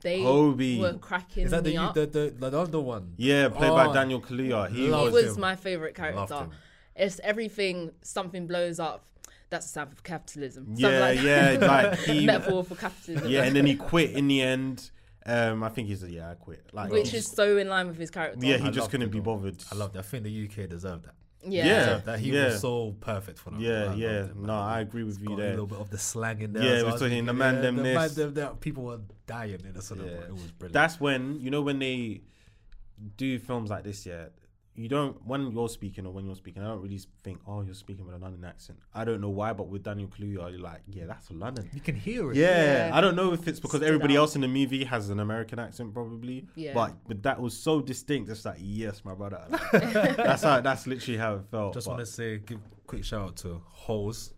[0.00, 0.80] They Hobie.
[0.80, 1.94] were cracking Is that me the, up.
[1.94, 3.14] the the the other one?
[3.16, 4.68] Yeah, played by Oh, Daniel Kaluuya.
[4.70, 5.40] He he was, was him.
[5.40, 6.48] my favorite character.
[6.96, 7.90] It's everything.
[8.02, 9.04] Something blows up.
[9.50, 10.64] That's the sound of capitalism.
[10.76, 11.68] Something yeah, like yeah, that.
[11.90, 13.28] like he, metaphor for capitalism.
[13.30, 14.90] yeah, and then he quit in the end.
[15.26, 17.96] Um, I think he said, "Yeah, I quit." Like, which is so in line with
[17.98, 18.44] his character.
[18.44, 19.62] yeah, I he just couldn't be bothered.
[19.70, 20.00] I love that.
[20.00, 21.14] I think the UK deserved that.
[21.44, 21.64] Yeah.
[21.66, 21.78] Yeah.
[21.78, 22.44] Deserved that he yeah.
[22.46, 23.60] was so perfect for that.
[23.60, 24.24] Yeah, I yeah.
[24.24, 24.54] him, No.
[24.54, 26.62] I agree with It's you got a little bit of the slang in there.
[26.62, 26.98] Yeah, as we're well.
[26.98, 27.94] talking the man them the this.
[27.94, 28.60] Man them that.
[28.60, 30.10] People were dying in the cinema.
[30.10, 30.18] Yeah.
[30.18, 30.74] It was brilliant.
[30.74, 32.22] That's when you know when they
[33.16, 34.06] do films like this.
[34.06, 34.26] Yeah,
[34.74, 36.62] you don't when you're speaking or when you're speaking.
[36.62, 38.78] I don't really think, oh, you're speaking with a London accent.
[38.94, 41.68] I don't know why, but with Daniel Kaluuya, you're like, yeah, that's London.
[41.74, 42.36] you can hear it.
[42.36, 42.90] Yeah, Yeah.
[42.96, 44.20] I don't know if it's because Stood everybody out.
[44.20, 46.46] else in the movie has an American accent, probably.
[46.54, 46.72] Yeah.
[46.72, 48.30] But but that was so distinct.
[48.30, 49.44] It's like, yes, my brother.
[49.50, 50.60] Like, that's how.
[50.62, 51.74] That's literally how it felt.
[51.74, 54.32] Just want to say, give quick shout out to Holes.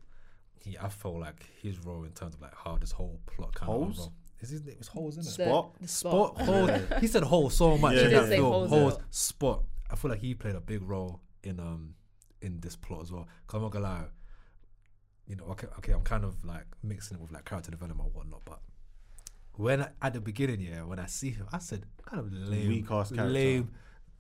[0.58, 3.70] He, I felt like his role in terms of like how this whole plot kind
[3.70, 3.82] Holes?
[3.82, 4.12] of unrolled.
[4.40, 4.74] Is his name?
[4.78, 5.44] Was Holes, isn't it?
[5.44, 5.80] The- Spot?
[5.80, 6.70] the Spot, Holes.
[7.00, 8.36] he said Holes so much Yeah, in he that did say.
[8.40, 8.98] Holes Holes.
[9.10, 9.62] Spot.
[9.94, 11.94] I feel like he played a big role in um
[12.42, 13.28] in this plot as well.
[13.46, 14.04] Cause I'm not gonna lie,
[15.28, 18.14] you know, okay, okay, I'm kind of like mixing it with like character development and
[18.14, 18.58] whatnot, but
[19.56, 22.66] when I, at the beginning, yeah, when I see him, I said, kind of lame,
[22.68, 23.32] Weak ass character.
[23.32, 23.70] lame.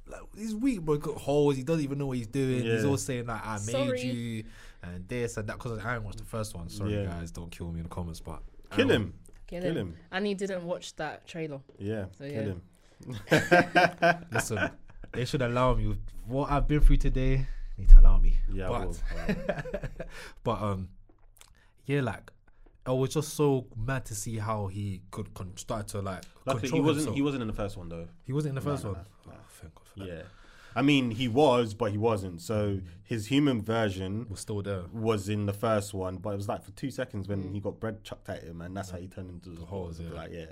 [0.06, 0.94] Like, he's weak, bro.
[0.94, 1.56] He's got holes.
[1.56, 2.62] He doesn't even know what he's doing.
[2.62, 2.88] He's Yeah.
[2.88, 4.44] all saying like, "I made you,"
[4.84, 5.56] and this and that.
[5.56, 6.68] Because I didn't watch the first one.
[6.68, 7.06] Sorry, Yeah.
[7.06, 8.20] guys, don't kill me in the comments.
[8.20, 9.14] But kill him.
[9.48, 9.76] Kill, Kill him.
[9.88, 9.96] him.
[10.12, 11.60] And he didn't watch that trailer.
[11.80, 12.52] Yeah, So, kill yeah.
[12.52, 14.24] him.
[14.32, 14.70] Listen,
[15.14, 15.96] they should allow me
[16.26, 17.46] what I've been through today.
[17.76, 18.38] Need to allow me.
[18.52, 18.96] Yeah, but, will,
[20.44, 20.88] but um,
[21.86, 22.30] yeah, like
[22.86, 26.60] I was just so mad to see how he could con- start to like Luckily,
[26.68, 26.96] control he wasn't.
[26.98, 27.16] himself.
[27.16, 28.06] He wasn't in the first one though.
[28.24, 29.00] He wasn't in the first no, one.
[29.26, 29.38] no, no.
[29.38, 30.08] Oh, thank God for that.
[30.08, 30.22] Yeah,
[30.76, 32.40] I mean, he was, but he wasn't.
[32.40, 34.82] So his human version Was still there.
[34.92, 37.80] was in the first one, but it was like for two seconds when he got
[37.80, 40.14] bread chucked at him, and that's how he turned into the holes, yeah.
[40.14, 40.46] Like yeah,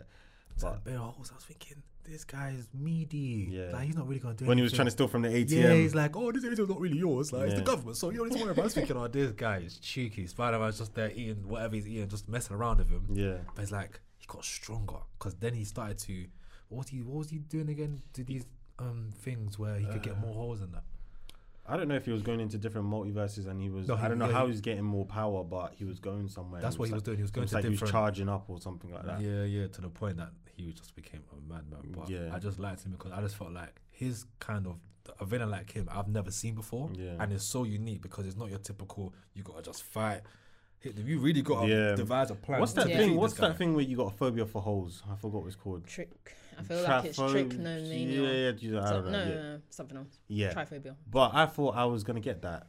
[0.60, 1.30] but bare holes.
[1.32, 3.48] I was thinking, this guy is meaty.
[3.50, 3.70] Yeah.
[3.72, 4.48] Like he's not really gonna do anything.
[4.48, 6.68] when he was trying to steal from the ATM, Yeah, he's like, oh, this ATM's
[6.68, 7.32] not really yours.
[7.32, 8.58] Like, it's the government, so you don't need to worry about.
[8.60, 10.26] it." I was thinking, oh, this guy is cheeky.
[10.26, 13.06] Spider Man's just there eating whatever he's eating, just messing around with him.
[13.12, 16.26] yeah, But it's like he got stronger because then he started to.
[16.68, 17.02] What was he?
[17.02, 18.02] What was he doing again?
[18.14, 18.46] To these
[18.78, 20.84] um things where he could get Uh, more holes in that.
[21.64, 23.86] I don't know if he was going into different multiverses and he was.
[23.86, 26.28] No, he- I don't know yeah, how he's getting more power, but he was going
[26.28, 26.60] somewhere.
[26.60, 27.18] That's what he was like- doing.
[27.18, 29.20] He was going to like he was charging up or something like that.
[29.20, 31.92] Yeah, yeah, to the point that he just became a madman.
[31.96, 32.30] But Yeah.
[32.34, 34.76] I just liked him because I just felt like his kind of
[35.20, 37.16] a villain like him I've never seen before, Yeah.
[37.18, 39.12] and it's so unique because it's not your typical.
[39.34, 40.22] You gotta just fight.
[40.78, 40.96] Hit.
[40.96, 41.94] You really got to Yeah.
[41.94, 42.58] devise a plan.
[42.60, 42.96] What's that Yeah.
[42.98, 43.16] thing?
[43.16, 45.02] What's that thing where you got a phobia for holes?
[45.08, 45.86] I forgot what it's called.
[45.86, 46.34] Trick.
[46.58, 49.24] I feel like it's trick, no Yeah, yeah, yeah, I So- don't no, know.
[49.24, 49.42] no, yeah.
[49.42, 50.18] no, something else.
[50.28, 50.52] yeah.
[50.52, 50.96] Trypophobia.
[51.10, 52.66] But I thought I was gonna get that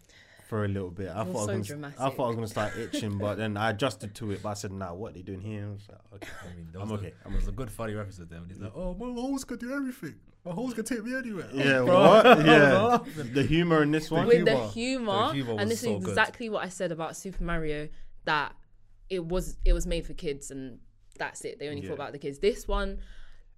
[0.53, 1.09] for a little bit.
[1.09, 3.35] I You're thought I, so was gonna, I thought I was gonna start itching, but
[3.39, 4.43] then I adjusted to it.
[4.43, 6.29] But I said, "Nah, what they doing here?" I was like, okay.
[6.43, 8.39] I mean, there I'm was a- okay, I'm There was a good funny reference there.
[8.39, 10.15] When he's like, "Oh, my holes can do everything.
[10.45, 12.45] My holes can take me anywhere." Yeah, Bro, what?
[12.45, 12.99] Yeah,
[13.33, 14.27] the humor in this one.
[14.27, 16.09] With the humor- humor, the humor and this so is good.
[16.09, 17.89] exactly what I said about Super Mario
[18.25, 18.55] that
[19.09, 20.77] it was it was made for kids and
[21.17, 21.57] that's it.
[21.57, 21.87] They only Yeah.
[21.87, 22.37] thought about the kids.
[22.39, 22.99] This one,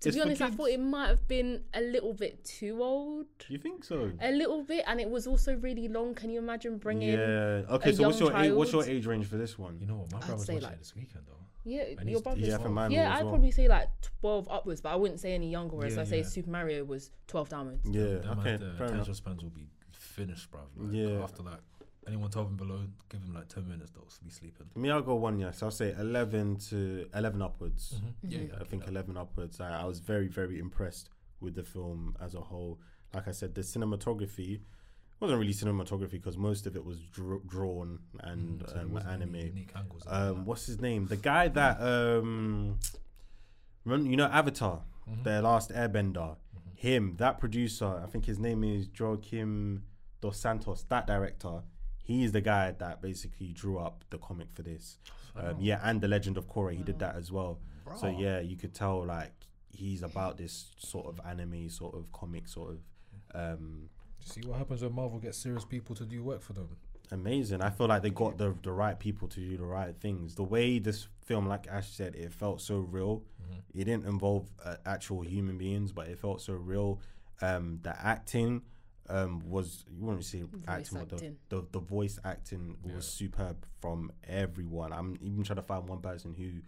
[0.02, 2.84] to It's be for honest, I thought it might have been a little bit too
[2.84, 3.26] old.
[3.48, 4.12] You think so?
[4.22, 6.14] A little bit, and it was also really long.
[6.14, 7.10] Can you imagine bringing?
[7.14, 7.64] Yeah.
[7.70, 7.90] Okay.
[7.92, 9.80] a So what's young your age, what's your age range for this one?
[9.80, 10.12] You know what?
[10.12, 11.32] My I'd brother's say, watching like- it this weekend though.
[11.68, 12.44] Yeah, And your brother's.
[12.44, 13.32] Yeah, Yeah, for mine yeah I'd well.
[13.34, 13.88] probably say like
[14.22, 15.76] twelve upwards, but I wouldn't say any younger.
[15.76, 16.22] Whereas Yeah, I say.
[16.24, 17.82] Super Mario was twelve downwards.
[17.90, 18.04] Yeah.
[18.04, 18.44] That Okay.
[18.44, 18.92] man's, uh, Fair enough.
[18.92, 20.60] attention spans will be finished, bruv.
[20.78, 21.24] Like, Yeah.
[21.24, 21.62] After that,
[22.08, 24.68] Anyone 12 and below, give him like 10 minutes, they'll be sleeping.
[24.76, 25.64] Me, I'll go one yes.
[25.64, 27.96] I'll say eleven to eleven upwards.
[28.22, 28.50] Yeah, Mhm.
[28.50, 28.90] yeah, I think yeah.
[28.92, 29.60] 11 upwards.
[29.60, 32.80] I, I was very, very impressed with the film as a whole.
[33.14, 34.62] Like I said, the cinematography
[35.20, 39.12] wasn't really cinematography because most of it was dr- drawn and Mm, so um, wasn't
[39.14, 39.36] any anime.
[39.48, 41.08] unique angles and Um, what's his name?
[41.08, 42.78] The guy that um,
[43.84, 45.24] remember you know Avatar, Mhm.
[45.24, 46.36] the last Airbender.
[46.38, 46.78] Mhm.
[46.78, 47.88] Him, that producer.
[48.04, 49.84] I think his name is Joaquim
[50.22, 50.84] dos Santos.
[50.84, 51.64] That director.
[52.06, 54.98] He's the guy that basically drew up the comic for this.
[55.36, 56.74] Um, yeah, and the Legend of Korra.
[56.74, 57.60] He did that as well.
[58.00, 59.34] So yeah, you could tell like
[59.72, 62.80] he's about this sort of anime, sort of comic, sort of
[63.60, 63.90] um,
[64.20, 66.70] See what happens when Marvel gets serious people to do work for them.
[67.12, 67.62] amazing.
[67.62, 70.36] I feel like they got the the right people to do the right things.
[70.36, 73.24] The way this film, like Ash said, it felt so real.
[73.44, 73.62] Mhm.
[73.82, 77.00] It didn't involve uh, actual human beings, but it felt so real.
[77.42, 78.62] Um, the acting
[79.10, 82.96] um, was you wouldn't say Voice acting, but the, the the voice acting Yeah.
[82.96, 84.92] was superb from everyone.
[84.94, 86.62] I'm even trying to find one person who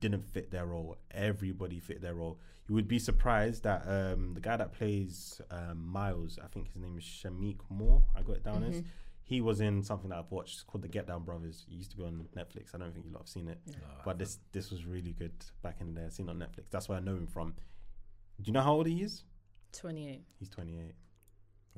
[0.00, 0.96] didn't fit their role.
[1.10, 2.38] Everybody fit their role.
[2.68, 6.82] You would be surprised that um, the guy that plays um, Miles, I think his
[6.82, 8.04] name is Shameik Moore.
[8.16, 8.76] I got it down as.
[8.76, 8.84] Mhm.
[9.22, 11.64] He was in something that I've watched it's called The Get Down Brothers.
[11.68, 12.74] It used to be on Netflix.
[12.74, 15.32] I don't think you lot have seen it, Nah, but this this was really good
[15.62, 16.06] back in the day.
[16.06, 16.64] I've seen on Netflix.
[16.70, 17.54] That's where I know him from.
[18.40, 19.22] Do you know how old he is?
[19.72, 20.24] 28.
[20.40, 20.94] He's 28.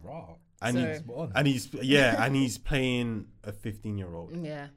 [0.03, 0.34] Raw.
[0.61, 1.32] And So- he's Spot on.
[1.34, 4.36] and he's yeah, and he's playing a 15 year old.
[4.36, 4.68] Yeah.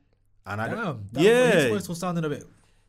[0.47, 1.09] And I don't, Damn.
[1.13, 1.51] That, yeah.
[1.51, 2.43] His voice was sounding a bit.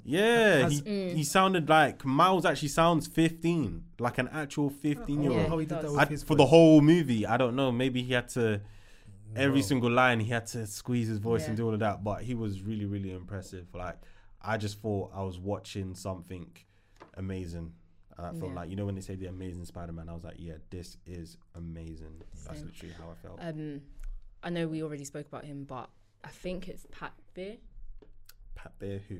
[0.04, 1.14] yeah, Has- he, Mm.
[1.16, 5.42] he sounded like Miles actually sounds 15, like an actual 15 year I don't know
[5.42, 5.48] old.
[5.50, 5.92] how he he did that does.
[5.92, 6.50] with I, his for the voice.
[6.50, 7.72] whole movie, I don't know.
[7.72, 8.60] Maybe he had to
[9.34, 9.66] every Bro.
[9.68, 11.62] single line he had to squeeze his voice and Yeah.
[11.62, 12.02] do all of that.
[12.04, 13.66] But he was really, really impressive.
[13.74, 13.96] Like
[14.40, 16.46] I just thought I was watching something
[17.14, 17.72] amazing.
[18.18, 18.56] And I felt Yeah.
[18.56, 21.36] like you know when they say the amazing Spider-Man, I was like, yeah, this is
[21.54, 22.22] amazing.
[22.46, 22.66] That's Same.
[22.68, 23.38] literally how I felt.
[23.42, 23.82] Um,
[24.42, 25.90] I know we already spoke about him, but
[26.24, 27.56] I think it's Pat Beer,
[28.54, 29.18] Pat Bear, who?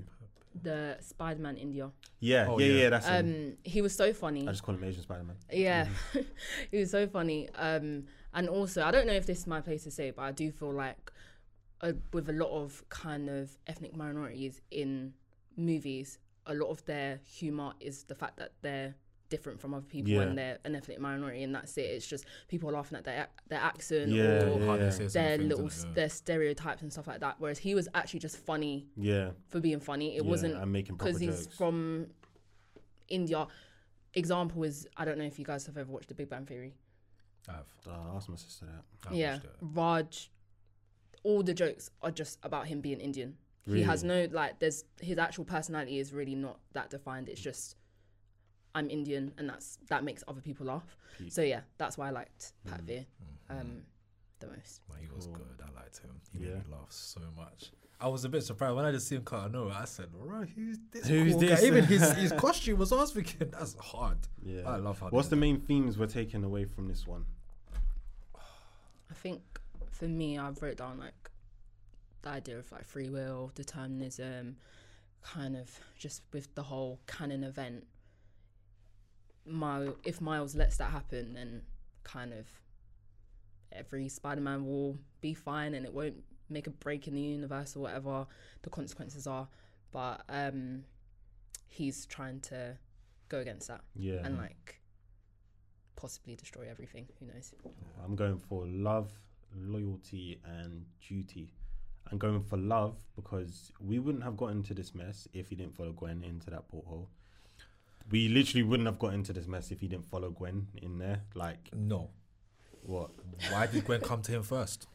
[0.63, 1.91] the Spider Man India.
[2.21, 2.89] Yeah, Oh, yeah, yeah, yeah.
[2.91, 3.27] That's him.
[3.27, 4.49] Um, he was so funny.
[4.49, 5.37] I just call him Asian Spider-Man.
[5.53, 5.87] Yeah,
[6.71, 7.51] he was so funny.
[7.51, 10.33] Um, and also, I don't know if this is my place to say, but I
[10.33, 11.13] do feel like
[11.83, 15.13] uh, with a lot of kind of ethnic minorities in
[15.59, 18.95] movies, a lot of their humor is the fact that they're
[19.29, 20.21] different from other people Yeah.
[20.23, 21.83] and they're an ethnic minority, and that's it.
[21.83, 24.67] It's just people laughing at their their accent Yeah, or yeah.
[24.67, 25.85] How they say their certain little innit?
[25.87, 25.93] Yeah.
[25.95, 27.37] their stereotypes and stuff like that.
[27.41, 30.17] Whereas he was actually just funny Yeah, for being funny.
[30.17, 31.57] It yeah, wasn't I'm making proper because he's jokes.
[31.57, 32.07] from
[33.09, 33.47] India.
[34.15, 36.75] Example is I don't know if you guys have ever watched The Big Bang Theory.
[37.49, 39.09] I've, Uh, ask my sister that.
[39.09, 39.39] I've yeah.
[39.61, 40.31] Raj.
[41.23, 43.37] All the jokes are just about him being Indian.
[43.67, 44.59] He has no like.
[44.61, 47.29] There's his actual personality is really not that defined.
[47.29, 47.77] It's just
[48.75, 50.97] I'm Indian, and that's that makes other people laugh.
[51.19, 51.33] Peak.
[51.33, 52.87] So yeah, that's why I liked Pat Mm.
[52.87, 53.07] Veer
[53.51, 53.83] um,
[54.41, 54.83] the most.
[54.91, 55.35] Man, he was Cool.
[55.37, 55.63] good.
[55.67, 56.11] I liked him.
[56.33, 56.55] He Yeah.
[56.55, 57.73] made me laugh so much.
[57.99, 59.45] I was a bit surprised when I just see him cut.
[59.47, 59.71] I know.
[59.71, 61.07] I said, "Right, who's this?
[61.09, 61.67] Who's cool this?" Guy?
[61.67, 62.93] Even his, his costume was.
[62.93, 64.19] I was thinking that's hard.
[64.45, 64.63] Yeah.
[64.69, 65.09] I love how.
[65.09, 67.25] What's the did main themes we're taking away from this one?
[69.11, 69.41] I think
[69.91, 71.31] for me, I've wrote down like
[72.23, 74.57] the idea of like free will, determinism,
[75.23, 77.87] kind of just with the whole canon event.
[79.45, 81.63] Mile, if Miles lets that happen, then
[82.03, 82.47] kind of
[83.73, 86.17] every Spider-Man will be fine, and it won't
[86.49, 88.27] make a break in the universe or whatever
[88.63, 89.49] the consequences are.
[89.93, 90.85] But um,
[91.69, 92.77] he's trying to
[93.29, 94.25] go against that Yeah.
[94.25, 94.81] and like
[95.97, 97.07] possibly destroy everything.
[97.21, 97.55] Who knows?
[98.05, 99.11] I'm going for love,
[99.57, 101.53] loyalty, and duty.
[102.11, 105.75] I'm going for love because we wouldn't have gotten into this mess if he didn't
[105.77, 107.09] follow Gwen into that porthole.
[108.11, 111.23] We literally wouldn't have got into this mess if he didn't follow Gwen in there.
[111.35, 112.11] Like No.
[112.83, 113.11] what?
[113.51, 114.87] Why did Gwen come to him first?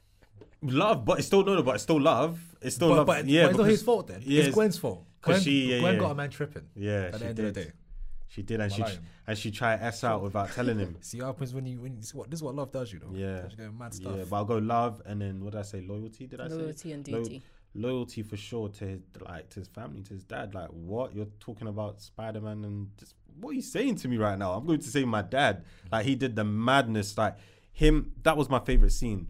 [0.64, 2.40] Love, but it's still no, no, but it's still love.
[2.62, 3.08] It's still but, love.
[3.08, 4.22] but, yeah, but it's not his fault then.
[4.22, 5.06] yeah, it's it's- Gwen's fault.
[5.22, 6.00] Gwen, she- yeah, Gwen yeah.
[6.00, 6.68] got a man tripping.
[6.76, 7.46] Yeah, At the end did.
[7.48, 7.72] of the day,
[8.32, 9.00] She did, and she Malayan.
[9.28, 10.96] and she tried s out without telling him.
[11.02, 13.00] See what happens when you when you, see what this is what love does, you
[13.00, 13.12] know.
[13.14, 13.50] Yeah.
[13.50, 14.14] She going mad stuff.
[14.16, 15.82] Yeah, but I'll go love, and then what did I say?
[15.82, 16.28] Loyalty?
[16.28, 16.56] Did I say?
[16.56, 17.42] Loyalty and Lo- duty.
[17.76, 20.56] loyalty for sure to his like to his family, to his dad.
[20.56, 24.16] Like, what you're talking about Spider Man and just, what are you saying to me
[24.16, 24.54] right now?
[24.54, 25.66] I'm going to say my dad.
[25.92, 27.18] Like he did the madness.
[27.18, 27.36] Like
[27.74, 28.14] him.
[28.24, 29.28] That was my favorite scene.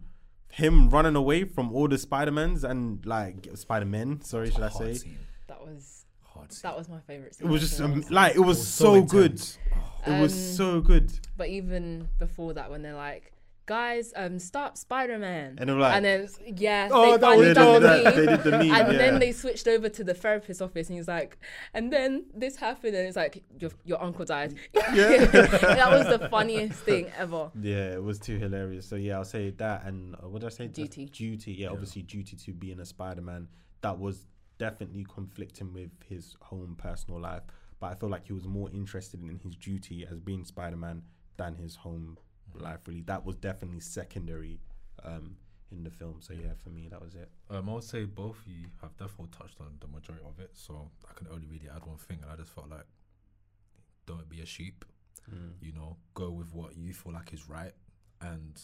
[0.52, 4.20] Him running away from all the Spider Mans and like Spider Men.
[4.22, 4.94] Sorry, should I say?
[4.94, 5.18] scene.
[5.48, 6.01] That was
[6.42, 6.60] Hard scene.
[6.64, 7.36] that was my favorite.
[7.40, 9.32] It was just um, like it was, so, good.
[9.32, 9.58] intense.
[10.06, 11.12] It was Um, so good.
[11.36, 13.32] But even before that, when they're like,
[13.66, 15.56] guys, um, stop Spider Man.
[15.60, 18.14] And they're like, and then yeah, Oh, they that finally done they that.
[18.16, 21.06] They did the meme, and then they switched over to the therapist's office, and he's
[21.06, 21.38] like,
[21.72, 24.54] and then this happened, and it's like your your uncle died.
[24.74, 24.82] Yeah.
[25.26, 27.52] that was the funniest thing ever.
[27.60, 28.84] Yeah, it was too hilarious.
[28.86, 29.84] So yeah, I'll say that.
[29.84, 30.66] And uh, what did I say?
[30.66, 31.06] Just Duty.
[31.06, 31.52] Duty.
[31.52, 33.46] Yeah, obviously duty to being a Spider-Man.
[33.82, 34.26] That was
[34.62, 37.42] definitely conflicting with his home personal life.
[37.80, 41.02] But I feel like he was more interested in his duty as being Spider-Man
[41.36, 42.16] than his home
[42.54, 42.78] life.
[42.86, 44.60] Really, that was definitely secondary
[45.04, 45.34] um,
[45.72, 46.18] in the film.
[46.20, 47.28] So yeah, for me, that was it.
[47.50, 50.50] Um, I would say both of you have definitely touched on the majority of it,
[50.52, 52.86] so I can only really add one thing, and I just felt like
[54.06, 54.84] don't be a sheep.
[55.28, 55.54] Mm.
[55.60, 57.72] You know, go with what you feel like is right,
[58.20, 58.60] and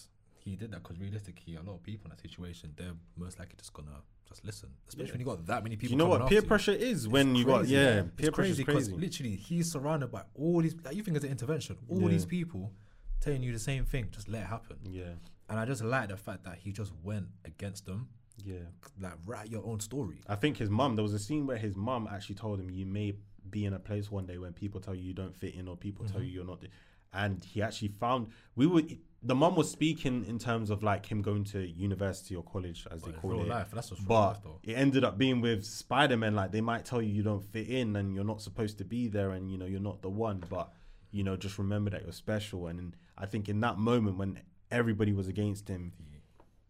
[0.50, 3.54] he did that because realistically, a lot of people in that situation, they're most likely
[3.58, 5.12] just gonna just listen, especially Yeah.
[5.12, 5.92] when you got that many people.
[5.92, 6.42] you know what peer after you.
[6.42, 10.10] pressure is when It's you got yeah, peer pressure is crazy because literally he's surrounded
[10.10, 10.74] by all these.
[10.84, 11.76] Like, you think it's an intervention?
[11.88, 12.08] All Yeah.
[12.08, 12.72] these people
[13.20, 14.08] telling you the same thing.
[14.10, 14.76] Just let it happen.
[14.84, 15.14] Yeah,
[15.48, 18.08] And I just like the fact that he just went against them.
[18.44, 18.58] yeah.
[19.00, 20.20] Like write your own story.
[20.28, 20.94] I think his mum.
[20.94, 23.14] There was a scene where his mum actually told him, "You may
[23.50, 25.76] be in a place one day when people tell you you don't fit in, or
[25.76, 26.12] people mm-hmm.
[26.14, 26.70] tell you you're not." th-"
[27.12, 28.82] And he actually found we were.
[29.20, 33.02] The mum was speaking in terms of like him going to university or college, as
[33.02, 33.48] But they call it.
[33.48, 34.60] life, that's just real But life though.
[34.62, 36.36] it ended up being with Spider Man.
[36.36, 39.08] Like they might tell you you don't fit in and you're not supposed to be
[39.08, 40.44] there, and you know you're not the one.
[40.48, 40.70] But
[41.10, 42.68] you know just remember that you're special.
[42.68, 44.40] And I think in that moment when
[44.70, 45.92] everybody was against him,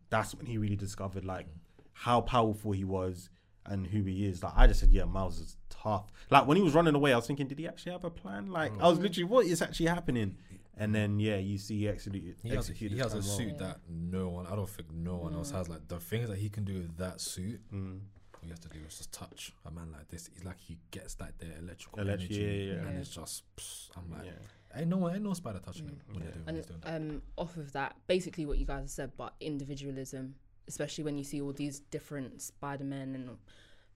[0.09, 1.49] that's when he really discovered like
[1.93, 3.29] how powerful he was
[3.69, 4.43] and who he is.
[4.43, 6.11] Like I just said, yeah, Miles is tough.
[6.31, 8.47] Like when he was running away, I was thinking, did he actually have a plan?
[8.47, 10.37] Like I was literally, what is actually happening?
[10.81, 12.37] And then yeah, you see he executed.
[12.43, 13.69] He has, a, executed he has a suit well.
[13.71, 15.69] that no one, I don't think no one else has.
[15.69, 18.01] Like the things that he can do with that suit, Mm.
[18.35, 20.31] all he has to do is just touch a man like this.
[20.33, 23.01] He's like he gets like the electrical Elect- energy, yeah, yeah, and yeah.
[23.01, 23.43] it's just.
[23.57, 24.81] pss, I'm like, Yeah.
[24.81, 26.31] ain't no one, ain't no spider touching him when Yeah.
[26.45, 27.13] they're doing And doing.
[27.17, 30.37] um, off of that, basically what you guys have said, but individualism,
[30.69, 33.39] especially when you see all these different Spider Men and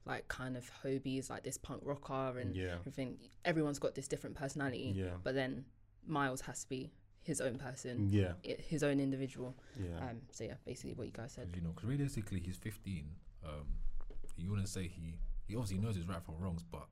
[0.05, 2.75] like kind of Hobies, like this punk rocker and Yeah.
[2.81, 3.18] everything.
[3.45, 5.16] Everyone's got this different personality, Yeah.
[5.23, 5.64] but then
[6.05, 6.91] Miles has to be
[7.23, 8.33] his own person, Yeah.
[8.43, 9.57] his own individual.
[9.79, 10.09] Yeah.
[10.11, 11.53] Um, so yeah, basically what you guys said.
[11.55, 13.14] you know, because realistically, he's 15.
[13.45, 13.77] Um,
[14.37, 15.14] you wouldn't say he
[15.47, 16.89] he obviously knows his right from wrongs, but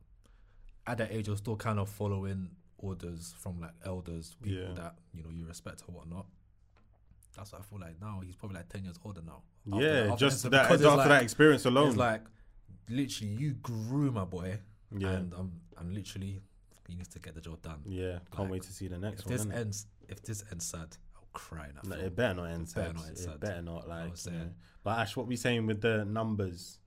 [0.87, 4.75] at that age, you're still kind of following orders from like elders, people Yeah.
[4.75, 6.27] that you know you respect or whatnot.
[7.37, 8.21] That's what I feel like now.
[8.25, 9.43] He's probably like 10 years older now.
[9.73, 11.89] After- yeah, after just incident, that because after it's that experience alone.
[11.89, 12.23] It's like
[12.89, 14.59] literally you grew my boy,
[14.97, 15.33] yeah, and
[15.79, 16.43] I'm literally
[16.89, 17.81] he needs to get the job done.
[17.85, 18.19] yeah.
[18.33, 19.35] Can't like, wait to see the next one.
[19.35, 19.49] If one.
[19.51, 22.07] this ends, if this ends sad, I'll cry in that Like, film.
[22.07, 23.41] it better not end It better not end It sad.
[23.41, 24.03] better not like.
[24.05, 24.15] you know.
[24.17, 24.55] saying.
[24.83, 26.79] But Ash, what we saying with the numbers?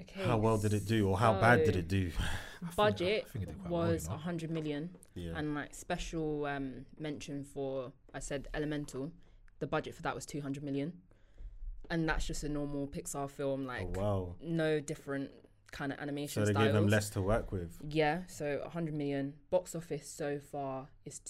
[0.00, 2.10] Okay, How well did it do, or how bad did it do?
[2.76, 4.14] Budget I think it did well, you was know?
[4.14, 4.90] 100 million.
[5.14, 9.12] Yeah, and like special um mention for I said Elemental,
[9.60, 10.92] the budget for that was 200 million,
[11.90, 14.34] and that's just a normal Pixar film, oh, like oh wow.
[14.42, 15.30] no different
[15.72, 16.66] kind of animation So they styles.
[16.66, 17.76] gave them less to work with.
[17.88, 19.34] Yeah, so 100 million.
[19.50, 21.20] Box office so far is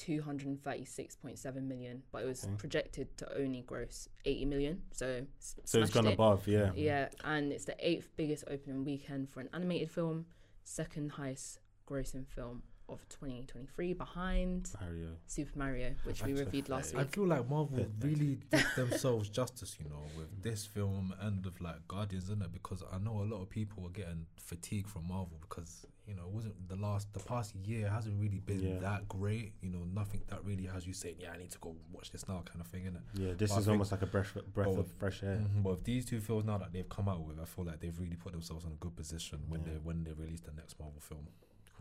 [0.65, 2.55] 236.7 million, but it was Okay.
[2.57, 4.83] projected to only gross 80 million.
[4.93, 6.15] So So it's gone it.
[6.15, 6.73] above, yeah.
[6.75, 10.27] Yeah, and it's the eighth biggest opening weekend for an animated film,
[10.63, 11.59] second highest
[11.89, 15.09] grossing film of 2023 behind Mario.
[15.27, 19.77] Super Mario, which we reviewed last fair- I feel like Marvel really did themselves justice,
[19.83, 23.25] you know, with this film and with like Guardians in it, because I know a
[23.25, 27.11] lot of people were getting fatigued from Marvel because you know it wasn't the last
[27.15, 28.79] the past year hasn't really been Yeah.
[28.81, 29.55] that great.
[29.63, 32.29] You know, nothing that really has you saying, yeah, I need to go watch this
[32.29, 33.01] now, kind of thing, innit?
[33.15, 35.39] Yeah, this But I is think- almost like a breath, breath Oh, of fresh air.
[35.39, 37.81] Mhm, But with these two films now that they've come out with, I feel like
[37.81, 39.73] they've really put themselves in a good position when Yeah.
[39.73, 41.27] they when they release the next Marvel film.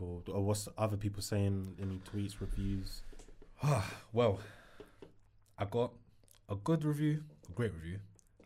[0.00, 1.76] Or what's other people saying?
[1.80, 3.02] Any tweets, reviews?
[3.62, 4.40] Ah, well,
[5.58, 5.92] I got
[6.48, 7.98] a good review, a great review.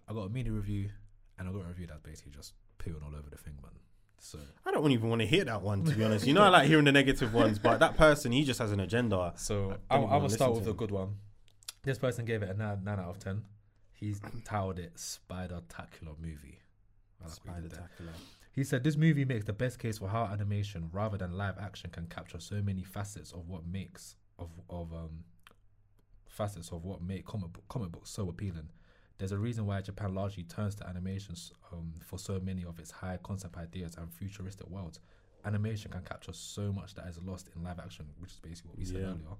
[0.09, 0.91] I got a media review,
[1.39, 3.73] and I got a review that's basically just peeing all over the thing, man.
[4.21, 6.27] So, I don't even want to hear that one, to be honest.
[6.27, 8.81] You know, I like hearing the negative ones, but that person, he just has an
[8.81, 9.33] agenda.
[9.37, 11.15] so I'm, even I'm wanna gonna start with a good one.
[11.85, 13.45] This person gave it a nine, nine out of ten.
[13.93, 16.59] He's titled it Spider-Tacular movie.
[17.19, 17.89] What he did there.
[17.99, 18.13] Spider-tacular.
[18.53, 21.91] He said this movie makes the best case for how animation, rather than live action,
[21.91, 25.25] can capture so many facets of what makes of of um
[26.29, 28.69] facets of what make comic book, comic books so appealing.
[29.19, 32.93] There's a reason why Japan largely turns to animations um, for so many of its
[32.93, 35.01] high concept ideas and futuristic worlds.
[35.45, 38.79] Animation can capture so much that is lost in live action, which is basically what
[38.79, 39.07] we said Yeah.
[39.09, 39.37] earlier.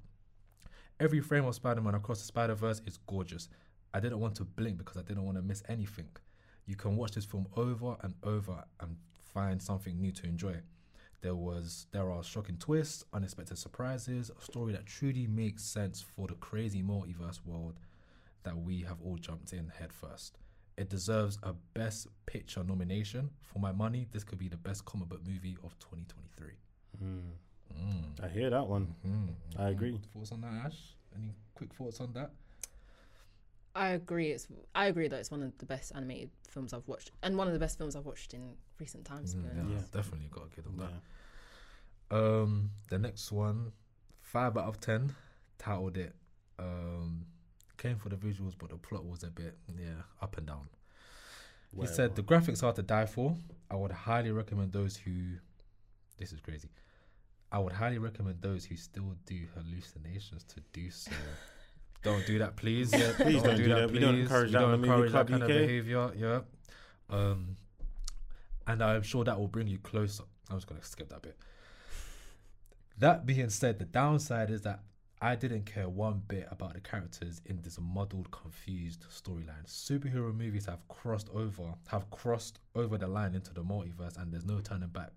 [0.99, 3.49] Every frame of Spider-Man across the Spider-Verse is gorgeous.
[3.95, 6.09] I didn't want to blink because I didn't want to miss anything.
[6.69, 8.97] You can watch this film over and over and
[9.33, 10.57] find something new to enjoy.
[11.23, 16.29] There was there are shocking twists, unexpected surprises, a story that truly makes sense for
[16.29, 17.81] the crazy multiverse world
[18.43, 20.37] that we have all jumped in headfirst.
[20.77, 23.31] It deserves a Best Picture nomination.
[23.43, 26.51] For my money, this could be the best comic book movie of 2023.
[27.03, 27.23] Mm.
[27.75, 28.25] Mm.
[28.25, 28.95] I hear that one.
[29.07, 29.59] Mhm.
[29.59, 29.99] I agree.
[30.13, 30.95] Thoughts on that, Ash?
[31.17, 32.31] Any quick thoughts on that?
[33.75, 34.31] I agree.
[34.33, 37.47] It's I agree that it's one of the best animated films I've watched, and one
[37.47, 39.35] of the best films I've watched in recent times.
[39.35, 39.83] Mm, yeah, Yeah.
[39.93, 40.91] definitely got to give them that.
[42.11, 42.19] Yeah.
[42.19, 43.73] Um, the next one,
[44.21, 45.15] five out of ten,
[45.59, 46.15] titled it.
[46.59, 47.27] Um,
[47.77, 50.69] came for the visuals, but the plot was a bit, yeah, up and down.
[51.79, 53.37] He said the graphics are to die for.
[53.71, 55.13] I would highly recommend those who.
[56.17, 56.71] This is crazy.
[57.53, 61.13] I would highly recommend those who still do hallucinations to do so.
[62.03, 62.93] don't do that, please.
[62.93, 63.91] Yeah, please don't do that.
[63.91, 66.11] We don't encourage We that don't encourage that kind of behavior.
[66.17, 66.41] Yeah.
[67.11, 67.57] Um,
[68.67, 70.25] and I'm sure that will bring you closer.
[70.51, 71.37] I was gonna skip that bit.
[72.99, 74.81] That being said, the downside is that
[75.21, 79.67] I didn't care one bit about the characters in this muddled, confused storyline.
[79.67, 84.45] Superhero movies have crossed over, have crossed over the line into the multiverse, and there's
[84.45, 85.11] no turning back.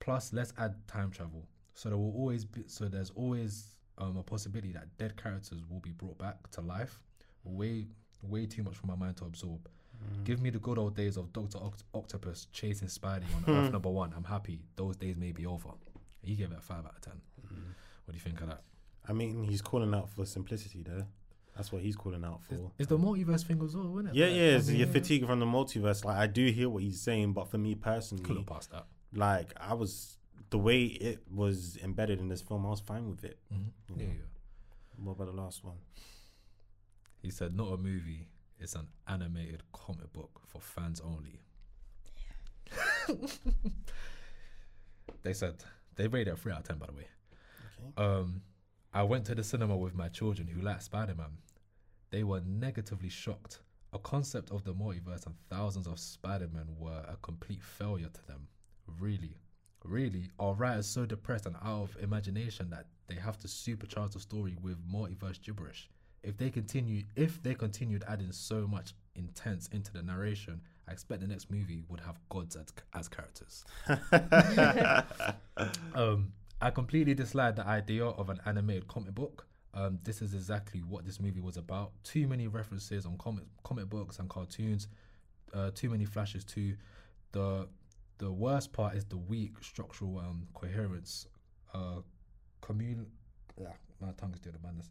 [0.00, 1.46] Plus, let's add time travel.
[1.74, 5.80] So there will always be, so there's always um, a possibility that dead characters will
[5.80, 7.00] be brought back to life.
[7.44, 7.86] Way,
[8.22, 9.68] way too much for my mind to absorb.
[9.96, 10.24] Mm.
[10.24, 13.88] Give me the good old days of Doctor Oct- Octopus chasing Spidey on Earth number
[13.90, 14.12] one.
[14.16, 14.60] I'm happy.
[14.76, 15.70] Those days may be over.
[16.22, 17.14] You gave it a five out of ten.
[17.46, 17.56] Mm.
[18.04, 18.62] What do you think of that?
[19.08, 21.06] I mean, he's calling out for simplicity there.
[21.56, 22.70] That's what he's calling out Is, for.
[22.78, 24.14] is the multiverse thing as well, isn't it?
[24.14, 26.04] Yeah, Like, yeah, I it's your mean, fatigue from the multiverse.
[26.04, 28.70] Like, I do hear what he's saying, but for me personally, Could personally, have passed
[28.72, 28.84] that.
[29.14, 30.15] like, I was
[30.50, 33.38] the way it was embedded in this film, I was fine with it.
[33.50, 34.04] hmm Yeah.
[34.06, 35.04] Yeah, yeah.
[35.04, 35.76] What about the last one?
[37.22, 38.28] He said, not a movie.
[38.58, 41.40] It's an animated comic book for fans only.
[45.22, 45.62] they said
[45.96, 47.06] they rated it three out of ten, by the way.
[47.98, 48.04] Okay.
[48.20, 48.42] Um,
[48.92, 51.38] I went to the cinema with my children who like Spider Man.
[52.10, 53.60] They were negatively shocked.
[53.92, 58.26] A concept of the multiverse and thousands of Spider Men were a complete failure to
[58.26, 58.48] them.
[59.00, 59.36] Really,
[59.88, 64.20] really, are writers so depressed and out of imagination that they have to supercharge the
[64.20, 65.88] story with multiverse gibberish?
[66.22, 71.20] If they continue, if they continued adding so much intense into the narration, I expect
[71.20, 73.64] the next movie would have gods as, as characters.
[75.94, 79.46] Um, I completely dislike the idea of an animated comic book.
[79.74, 81.92] Um, this is exactly what this movie was about.
[82.02, 84.88] Too many references on comic comic books and cartoons.
[85.52, 86.74] Uh, too many flashes to
[87.32, 87.68] The
[88.18, 91.26] the worst part is the weak structural um, coherence.
[91.74, 92.00] Uh,
[92.60, 93.06] commun.
[93.60, 93.68] Yeah,
[94.00, 94.90] my tongue is doing the madness.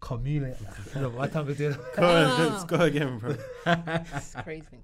[0.00, 0.54] Commune.
[0.94, 1.76] no, my tongue is doing.
[1.96, 3.36] Go on, let's go again, bro.
[3.66, 4.66] It's crazy.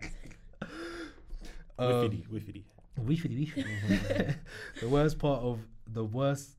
[1.79, 2.63] Um, Wiffity, wiffity.
[3.01, 4.35] Weefity, weefity.
[4.81, 6.51] the worst part of the worst.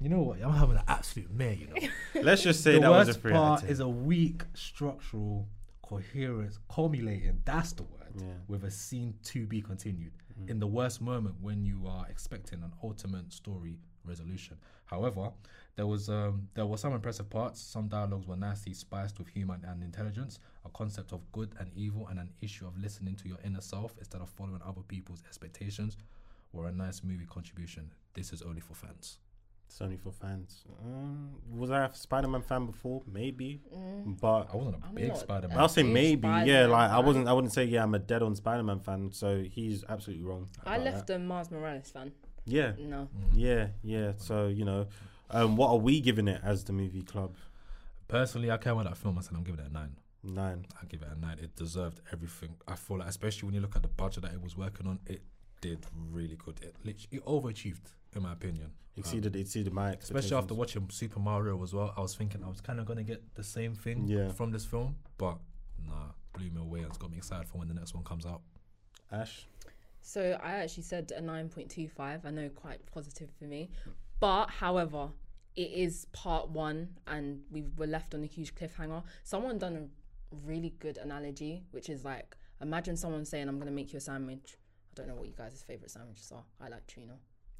[0.00, 0.40] You know what?
[0.40, 1.54] I'm having an absolute mare.
[1.54, 2.22] You know.
[2.22, 4.44] Let's just say the that was a worst three out of part is a weak
[4.54, 5.48] structural
[5.82, 7.40] coherence, culminating.
[7.44, 7.99] That's the word.
[8.16, 8.24] Yeah.
[8.48, 10.48] With a scene to be continued Mm.
[10.50, 14.56] in the worst moment when you are expecting an ultimate story resolution.
[14.86, 15.32] However,
[15.76, 17.60] there was um, there were some impressive parts.
[17.60, 20.38] Some dialogues were nasty, spiced with humor and intelligence.
[20.64, 23.94] A concept of good and evil, and an issue of listening to your inner self
[23.98, 25.96] instead of following other people's expectations,
[26.52, 27.90] were a nice movie contribution.
[28.14, 29.18] This is only for fans.
[29.70, 30.64] It's only for fans.
[30.84, 33.02] Um, was I a Spider-Man fan before?
[33.06, 34.20] Maybe, Mm.
[34.20, 35.56] but I wasn't a I'm big not Spider-Man.
[35.56, 36.26] a I'll say maybe.
[36.26, 37.28] Yeah, Spider-Man like I wasn't.
[37.28, 37.84] I wouldn't say yeah.
[37.84, 39.12] I'm a dead-on Spider-Man fan.
[39.12, 40.48] So he's absolutely wrong.
[40.66, 41.14] I left that.
[41.14, 42.10] a Miles Morales fan.
[42.46, 43.08] Yeah, No.
[43.16, 43.30] Mhm.
[43.34, 44.12] yeah, yeah.
[44.16, 44.88] So you know,
[45.30, 47.36] um, what are we giving it as the movie club?
[48.08, 49.18] Personally, I came out that film.
[49.18, 49.94] I said I'm giving it a nine.
[50.24, 50.66] Nine.
[50.82, 51.38] I give it a nine.
[51.38, 52.56] It deserved everything.
[52.66, 54.98] I feel like, especially when you look at the budget that it was working on,
[55.06, 55.22] it
[55.60, 56.58] did really good.
[56.60, 58.66] It literally it overachieved, in my opinion.
[58.66, 60.24] Um, Exceeded exceeded my expectations.
[60.26, 61.94] especially after watching Super Mario as well.
[61.96, 64.30] I was thinking I was kind of gonna get the same thing Yeah.
[64.32, 65.38] from this film, but
[65.86, 68.26] nah, blew me away and it's got me excited for when the next one comes
[68.26, 68.42] out.
[69.12, 69.46] Ash.
[70.02, 72.24] So I actually said a 9.25.
[72.24, 73.70] I know quite positive for me.
[74.18, 75.10] But however,
[75.56, 79.02] it is part one and we were left on a huge cliffhanger.
[79.24, 83.72] Someone done a really good analogy, which is like imagine someone saying, I'm going to
[83.74, 84.56] make you a sandwich.
[84.92, 86.44] I don't know what you guys' favorite sandwiches are.
[86.60, 87.14] I like tuna.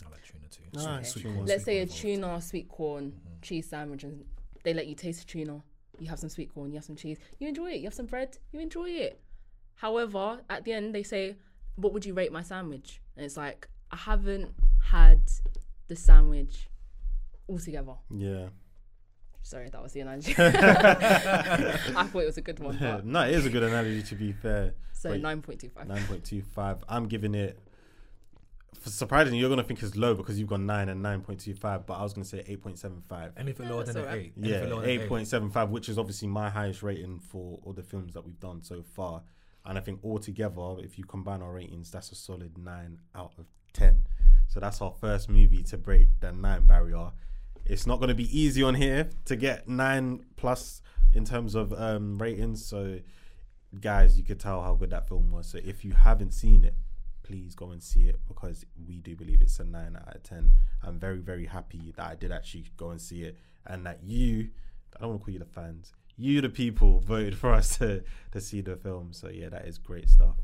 [0.06, 0.62] I like tuna too.
[0.72, 1.10] Nice.
[1.12, 2.00] Sweet- sweet corn, Let's sweet say a corn involved.
[2.02, 3.42] tuna, sweet corn, Mhm.
[3.42, 4.24] cheese sandwich, and
[4.64, 5.62] they let you taste the tuna.
[5.98, 7.18] You have some sweet corn, you have some cheese.
[7.38, 7.78] You enjoy it.
[7.78, 8.38] You have some bread.
[8.52, 9.20] You enjoy it.
[9.74, 11.36] However, at the end, they say,
[11.76, 13.00] What would you rate my sandwich?
[13.16, 15.22] And it's like, I haven't had
[15.88, 16.68] the sandwich
[17.48, 17.94] altogether.
[18.10, 18.48] Yeah.
[19.42, 20.34] Sorry, that was the analogy.
[20.38, 22.76] I thought it was a good one.
[22.78, 24.74] But, no, it is a good analogy to be fair.
[24.92, 25.86] so 9.25.
[25.86, 26.84] Nine point two five.
[26.88, 27.69] I'm giving it for
[28.84, 31.86] surprisingly, you're gonna think it's low because you've got nine and nine point two five,
[31.86, 33.32] but I was gonna say eight point seven five.
[33.36, 34.32] Anything Yeah, lower than an eight.
[34.36, 37.58] Yeah, lower than an eight point seven five, which is obviously my highest rating for
[37.62, 39.22] all the films that we've done so far.
[39.66, 43.46] And I think altogether, if you combine our ratings, that's a solid nine out of
[43.72, 44.04] ten.
[44.48, 47.12] So that's our first movie to break the nine barrier.
[47.66, 51.72] It's not going to be easy on here to get nine plus in terms of
[51.72, 52.64] um, ratings.
[52.64, 52.98] So,
[53.80, 55.46] guys, you could tell how good that film was.
[55.46, 56.74] So if you haven't seen it,
[57.30, 60.50] please go and see it because we do believe it's a nine out of ten.
[60.82, 64.48] I'm very, very happy that I did actually go and see it and that you,
[64.96, 68.02] I don't want to call you the fans, you, the people, voted for us to,
[68.32, 69.12] to see the film.
[69.12, 70.34] So yeah, that is great stuff.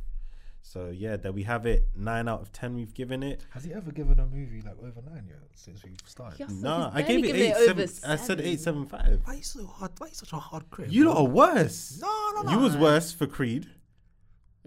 [0.62, 1.89] So yeah, there we have it.
[1.97, 3.45] Nine out of ten we've given it.
[3.51, 6.41] Has he ever given a movie like over nine yet since we started?
[6.41, 6.51] Yes.
[6.51, 7.82] No, I gave barely it eight it seven.
[7.82, 8.45] over I said seven.
[8.45, 9.20] eight seven five.
[9.24, 9.93] Why are you so hard?
[9.99, 10.93] Why are you such a hard critic?
[10.93, 11.12] You bro?
[11.12, 11.99] lot are worse.
[12.01, 12.51] No, no, no.
[12.51, 13.68] You was worse for Creed.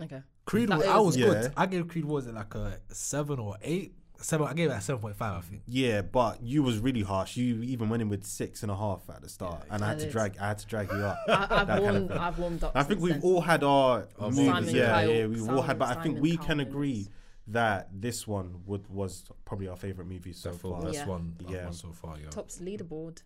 [0.01, 0.21] Okay.
[0.45, 0.69] Creed.
[0.69, 1.25] That Was, is- I was Yeah.
[1.27, 1.53] good.
[1.57, 3.93] I gave Creed was it like a seven or eight?
[4.21, 4.47] Seven.
[4.47, 5.37] I gave it a seven point five.
[5.37, 5.61] I think.
[5.65, 7.37] Yeah, but you was really harsh.
[7.37, 9.87] You even went in with six and a half at the start, Yeah, and I
[9.87, 10.11] I had to did.
[10.11, 10.37] drag.
[10.39, 11.19] I had to drag you up.
[11.29, 12.11] I, I've That kind of warmed.
[12.11, 12.71] I've warmed up.
[12.75, 13.21] I think we've then.
[13.23, 14.73] all had our Oh, movies.
[14.73, 15.79] Yeah, Cowell- yeah, we've all had.
[15.79, 17.07] But I think Simon we can agree
[17.47, 20.81] that this one would was probably our favorite movie so So far, far.
[20.91, 21.05] best Yeah.
[21.07, 21.35] one.
[21.47, 21.63] Yeah.
[21.63, 22.17] won so far.
[22.21, 22.29] Yeah.
[22.29, 23.21] tops leaderboard.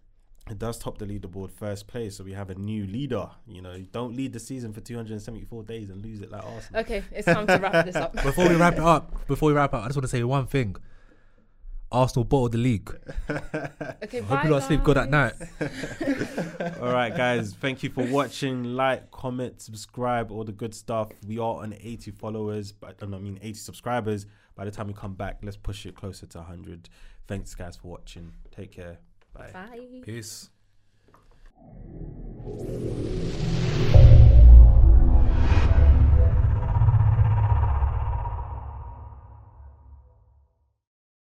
[0.50, 3.30] It does top the leaderboard first place, so we have a new leader.
[3.48, 6.82] You know, don't lead the season for 274 days and lose it like Arsenal.
[6.82, 8.12] Okay, it's time to wrap this up.
[8.24, 10.46] Before we wrap it up, before we wrap up, I just want to say one
[10.48, 10.76] thing.
[11.94, 12.92] Arsenal bottled the league.
[14.04, 14.44] Okay, Hope bye.
[14.44, 15.34] you lot sleep good at night.
[16.82, 17.54] all right, guys.
[17.54, 18.64] Thank you for watching.
[18.76, 21.10] Like, comment, subscribe, all the good stuff.
[21.26, 24.26] We are on 80 followers, but I don't I mean 80 subscribers.
[24.56, 26.90] By the time we come back, let's push it closer to 100.
[27.28, 28.34] Thanks, guys, for watching.
[28.52, 28.98] Take care.
[29.34, 29.50] Bye.
[29.52, 30.02] Bye.
[30.04, 30.50] Peace.